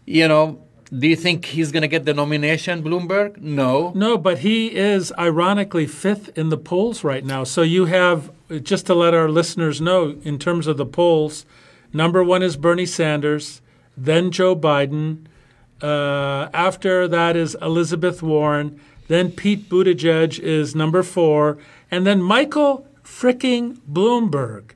[0.05, 0.61] You know,
[0.97, 3.37] do you think he's going to get the nomination, Bloomberg?
[3.41, 3.91] No.
[3.95, 7.43] No, but he is ironically fifth in the polls right now.
[7.43, 8.31] So you have,
[8.61, 11.45] just to let our listeners know, in terms of the polls,
[11.91, 13.61] number one is Bernie Sanders,
[13.97, 15.25] then Joe Biden.
[15.81, 18.79] Uh, after that is Elizabeth Warren.
[19.07, 21.57] Then Pete Buttigieg is number four.
[21.89, 24.71] And then Michael fricking Bloomberg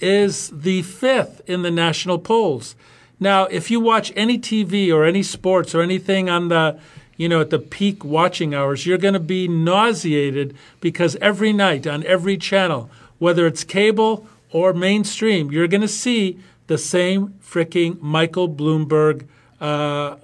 [0.00, 2.74] is the fifth in the national polls.
[3.20, 6.78] Now, if you watch any TV or any sports or anything on the,
[7.16, 11.86] you know, at the peak watching hours, you're going to be nauseated because every night
[11.86, 18.00] on every channel, whether it's cable or mainstream, you're going to see the same freaking
[18.00, 19.26] Michael Bloomberg
[19.60, 20.16] uh,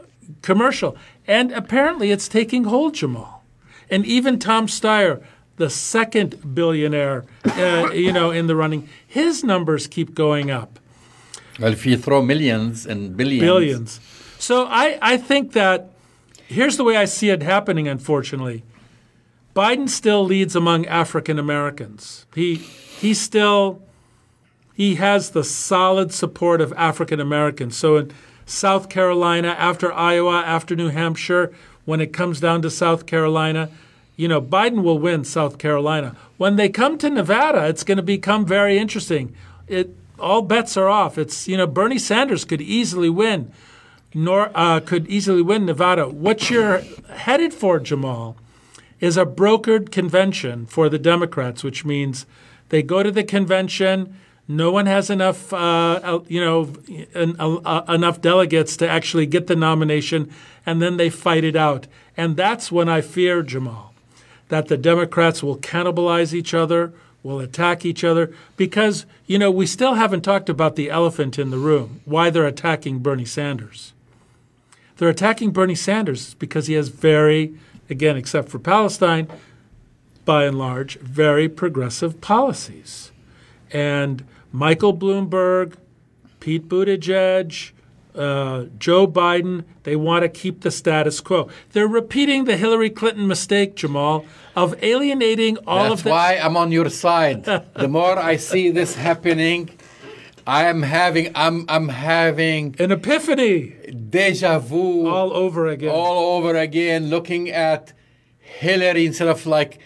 [0.42, 0.96] commercial.
[1.26, 3.44] And apparently it's taking hold, Jamal.
[3.90, 5.22] And even Tom Steyer,
[5.58, 10.78] the second billionaire, uh, you know, in the running, his numbers keep going up,
[11.60, 13.42] Well, if you throw millions and billions.
[13.44, 14.00] billions.
[14.38, 15.90] So I, I think that
[16.46, 17.88] here's the way I see it happening.
[17.88, 18.62] Unfortunately,
[19.54, 22.26] Biden still leads among African Americans.
[22.34, 23.82] He he still
[24.74, 27.76] he has the solid support of African Americans.
[27.76, 28.12] So in
[28.46, 31.52] South Carolina, after Iowa, after New Hampshire,
[31.84, 33.68] when it comes down to South Carolina,
[34.18, 36.16] you know, Biden will win South Carolina.
[36.38, 39.32] When they come to Nevada, it's going to become very interesting.
[39.68, 41.16] It all bets are off.
[41.16, 43.52] It's you know, Bernie Sanders could easily win,
[44.12, 46.08] nor uh, could easily win Nevada.
[46.08, 48.36] What you're headed for, Jamal,
[48.98, 52.26] is a brokered convention for the Democrats, which means
[52.70, 54.16] they go to the convention.
[54.48, 56.72] No one has enough, uh, you know,
[57.14, 60.32] en- uh, enough delegates to actually get the nomination,
[60.66, 61.86] and then they fight it out.
[62.16, 63.87] And that's when I fear, Jamal,
[64.48, 66.92] that the Democrats will cannibalize each other,
[67.22, 71.50] will attack each other, because, you know, we still haven't talked about the elephant in
[71.50, 73.92] the room, why they're attacking Bernie Sanders.
[74.96, 77.54] They're attacking Bernie Sanders because he has very,
[77.88, 79.28] again, except for Palestine,
[80.24, 83.12] by and large, very progressive policies.
[83.70, 85.74] And Michael Bloomberg,
[86.40, 87.70] Pete Buttigieg,
[88.18, 89.64] uh, Joe Biden.
[89.84, 91.48] They want to keep the status quo.
[91.72, 94.24] They're repeating the Hillary Clinton mistake, Jamal,
[94.56, 96.10] of alienating all That's of the.
[96.10, 97.44] That's why I'm on your side.
[97.44, 99.70] the more I see this happening,
[100.46, 103.74] I am having I'm I'm having An epiphany
[104.10, 105.90] deja vu all over again.
[105.90, 107.92] all over again, looking at
[108.38, 109.78] Hillary instead of like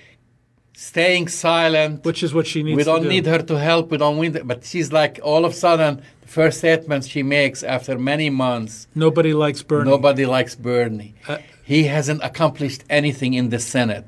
[0.75, 2.05] staying silent.
[2.05, 3.09] which is what she needs we don't do.
[3.09, 3.91] need her to help.
[3.91, 6.03] We don't need, but she's like all of a sudden
[6.33, 8.75] first statement she makes after many months.
[8.95, 9.91] Nobody likes Bernie.
[9.91, 11.15] Nobody likes Bernie.
[11.29, 14.07] Uh, he hasn't accomplished anything in the Senate.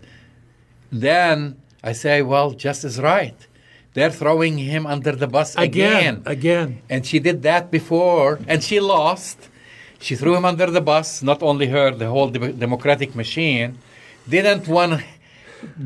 [0.91, 3.37] Then I say, well, Justice is right.
[3.93, 6.23] They're throwing him under the bus again, again.
[6.25, 6.83] again.
[6.89, 9.37] And she did that before, and she lost.
[10.01, 11.23] She threw him under the bus.
[11.23, 13.79] Not only her, the whole de- Democratic machine
[14.29, 15.03] didn't want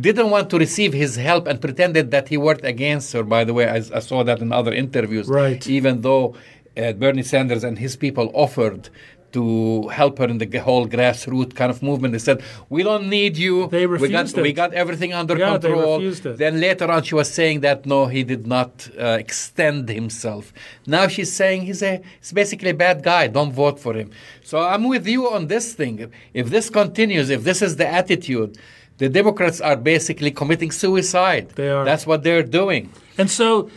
[0.00, 3.22] didn't want to receive his help and pretended that he worked against her.
[3.22, 5.28] By the way, I, I saw that in other interviews.
[5.28, 5.66] Right.
[5.66, 6.34] Even though
[6.76, 8.88] uh, Bernie Sanders and his people offered
[9.30, 13.36] to help her in the whole grassroots kind of movement, they said, "We don't need
[13.36, 13.66] you.
[13.68, 14.42] They we got refused it.
[14.42, 16.38] we got everything under Yeah, they control." refused it.
[16.38, 20.52] Then later on, she was saying that no, he did not uh, extend himself.
[20.86, 23.26] Now she's saying he's a he's basically a bad guy.
[23.26, 24.10] Don't vote for him.
[24.42, 26.10] So I'm with you on this thing.
[26.32, 28.56] If this continues, if this is the attitude,
[28.98, 31.50] the Democrats are basically committing suicide.
[31.56, 31.84] They are.
[31.84, 32.90] That's what they're doing.
[33.16, 33.70] And so,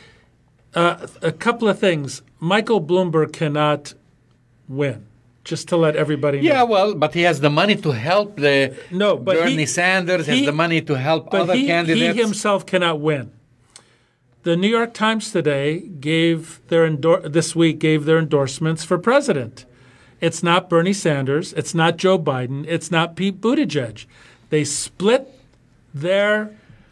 [0.75, 2.21] uh, a couple of things.
[2.39, 3.93] Michael Bloomberg cannot
[4.67, 5.05] win.
[5.43, 6.43] Just to let everybody know.
[6.43, 10.27] Yeah, well, but he has the money to help the No, but Bernie he- Sanders
[10.27, 12.15] he- has the money to help but other he, candidates.
[12.15, 13.31] he himself cannot win.
[14.43, 19.65] The New York Times today gave their endor- this week gave their endorsements for president.
[20.19, 21.53] It's not Bernie Sanders.
[21.53, 22.65] It's not Joe Biden.
[22.67, 24.05] It's not Pete Buttigieg.
[24.51, 25.27] They split
[25.93, 26.51] their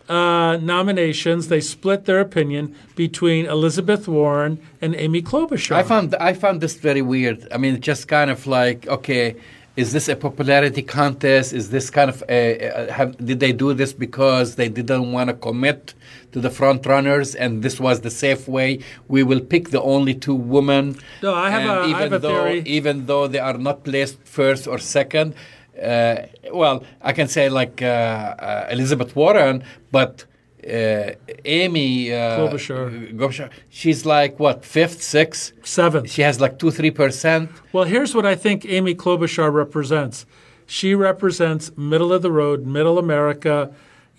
[0.09, 1.49] uh, nominations.
[1.49, 5.75] They split their opinion between Elizabeth Warren and Amy Klobuchar.
[5.75, 7.47] I found I found this very weird.
[7.51, 9.35] I mean, just kind of like, okay,
[9.75, 11.53] is this a popularity contest?
[11.53, 15.35] Is this kind of a, have, did they do this because they didn't want to
[15.35, 15.93] commit
[16.31, 18.79] to the front runners, and this was the safe way?
[19.07, 20.97] We will pick the only two women.
[21.21, 22.63] No, I have and a- I even have a though theory.
[22.65, 25.33] even though they are not placed first or second.
[25.81, 30.25] Uh, well, I can say like uh, uh, Elizabeth Warren, but
[30.63, 31.11] uh,
[31.45, 33.13] Amy uh, Klobuchar.
[33.13, 35.53] Klobuchar, she's like what fifth, sixth.
[35.63, 36.09] Seventh.
[36.09, 37.49] She has like two, three percent.
[37.71, 40.25] Well, here's what I think Amy Klobuchar represents.
[40.65, 43.73] She represents middle of the road, middle America.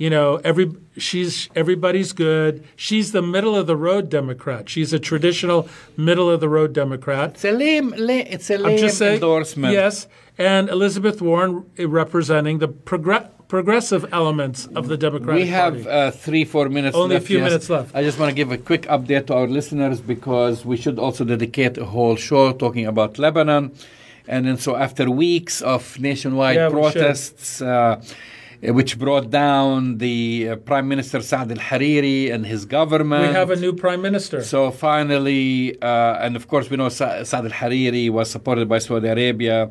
[0.05, 2.53] You know, every she's everybody's good.
[2.87, 4.63] She's the middle of the road Democrat.
[4.75, 5.69] She's a traditional
[6.09, 7.27] middle of the road Democrat.
[7.35, 9.75] It's a lame, lame it's a I'm lame just saying, endorsement.
[9.81, 10.09] yes.
[10.39, 16.11] And Elizabeth Warren uh, representing the progr- progressive elements of the Democratic We have uh,
[16.27, 17.45] three, four minutes Only a few yes.
[17.49, 17.95] minutes left.
[17.95, 21.23] I just want to give a quick update to our listeners because we should also
[21.35, 23.65] dedicate a whole show talking about Lebanon.
[24.27, 28.01] And then, so after weeks of nationwide Yeah, protests, uh,
[28.63, 33.29] which brought down the uh, Prime Minister Saad al Hariri and his government.
[33.29, 34.43] we have a new prime minister.
[34.43, 38.79] So finally, uh, and of course, we know Sa- Saad al Hariri was supported by
[38.79, 39.71] Saudi Arabia,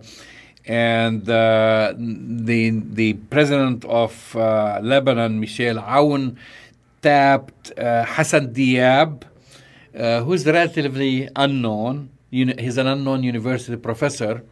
[0.66, 2.62] and uh, the
[3.02, 6.36] the president of uh, Lebanon, Michel Aoun,
[7.02, 12.10] tapped uh, Hassan Diab, uh, who's relatively unknown.
[12.32, 14.44] Uni- he's an unknown university professor.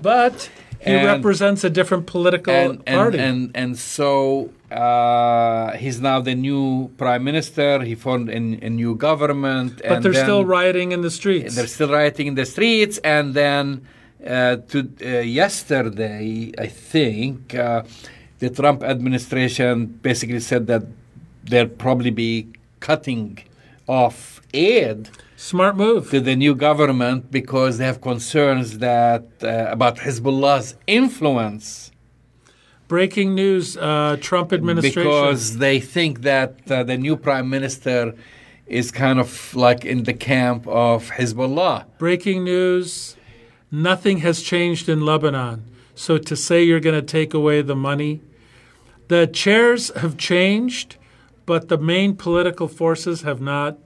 [0.00, 0.50] but
[0.84, 3.18] he And- represents a different political and, and, party.
[3.18, 7.82] and and so uh, he's now the new prime minister.
[7.90, 11.54] He formed a, a new government, but they're still rioting in the streets.
[11.54, 13.64] They're still rioting in the streets, and then
[14.26, 15.06] uh, to uh,
[15.42, 17.82] yesterday, I think uh,
[18.40, 20.82] the Trump administration basically said that
[21.44, 22.48] they'll probably be
[22.80, 23.38] cutting
[23.86, 25.10] off aid
[25.42, 26.08] Smart move.
[26.10, 31.90] to the new government because they have concerns that uh, about Hezbollah's influence.
[32.86, 35.02] Breaking news: uh, Trump administration.
[35.02, 38.14] because they think that uh, the new prime minister
[38.68, 41.86] is kind of like in the camp of Hezbollah.
[41.98, 43.16] Breaking news:
[43.68, 45.64] Nothing has changed in Lebanon.
[45.96, 48.20] So to say you're going to take away the money,
[49.08, 50.98] the chairs have changed,
[51.46, 53.76] but the main political forces have not.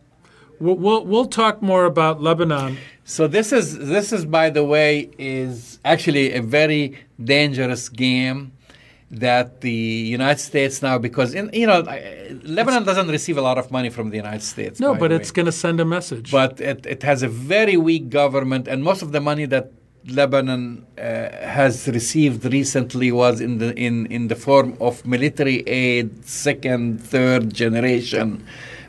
[0.61, 2.79] We'll, we'll, we'll talk more about Lebanon.
[3.05, 8.53] So this is this is by the way is actually a very dangerous game
[9.11, 11.81] that the United States now because in, you know
[12.43, 14.81] Lebanon doesn't receive a lot of money from the United States.
[14.81, 16.33] No, but it's going to send a message.
[16.33, 19.71] but it, it has a very weak government, and most of the money that
[20.09, 26.25] Lebanon uh, has received recently was in the in, in the form of military aid,
[26.27, 28.45] second, third generation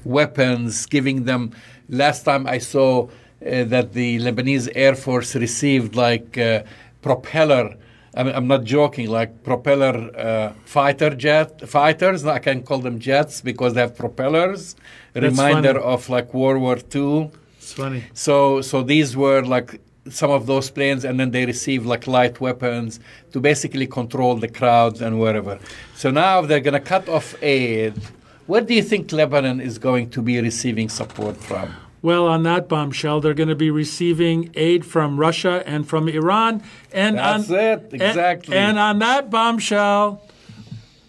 [0.08, 1.52] weapons, giving them.
[1.90, 3.08] Last time I saw
[3.46, 6.64] uh, that the Lebanese Air Force received like uh,
[7.02, 7.76] propeller.
[8.16, 9.10] I mean, I'm not joking.
[9.10, 12.26] Like propeller uh, fighter jet fighters.
[12.26, 14.76] I can call them jets because they have propellers.
[15.14, 15.94] That's reminder funny.
[15.94, 17.32] of like World War II.
[17.58, 18.04] It's funny.
[18.14, 22.40] So so these were like some of those planes, and then they received like light
[22.40, 23.00] weapons
[23.34, 25.60] to basically control the crowds and wherever.
[25.96, 27.94] So now they're going to cut off aid.
[28.48, 31.76] Where do you think Lebanon is going to be receiving support from?
[32.02, 36.64] Well, on that bombshell, they're going to be receiving aid from Russia and from Iran.
[36.94, 38.56] And That's on, it, exactly.
[38.56, 40.22] And, on that bombshell,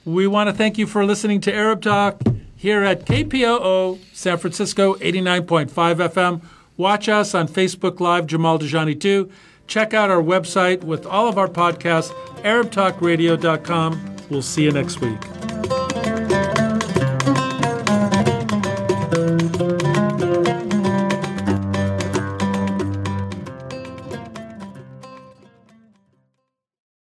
[0.05, 2.21] we want to thank you for listening to Arab Talk
[2.57, 6.43] here at KPOO San Francisco 89.5 FM.
[6.77, 9.31] Watch us on Facebook Live, Jamal Dajani 2.
[9.69, 12.11] Check out our website with all of our podcasts,
[12.43, 14.17] ArabTalkRadio.com.
[14.31, 15.88] We'll see you next week.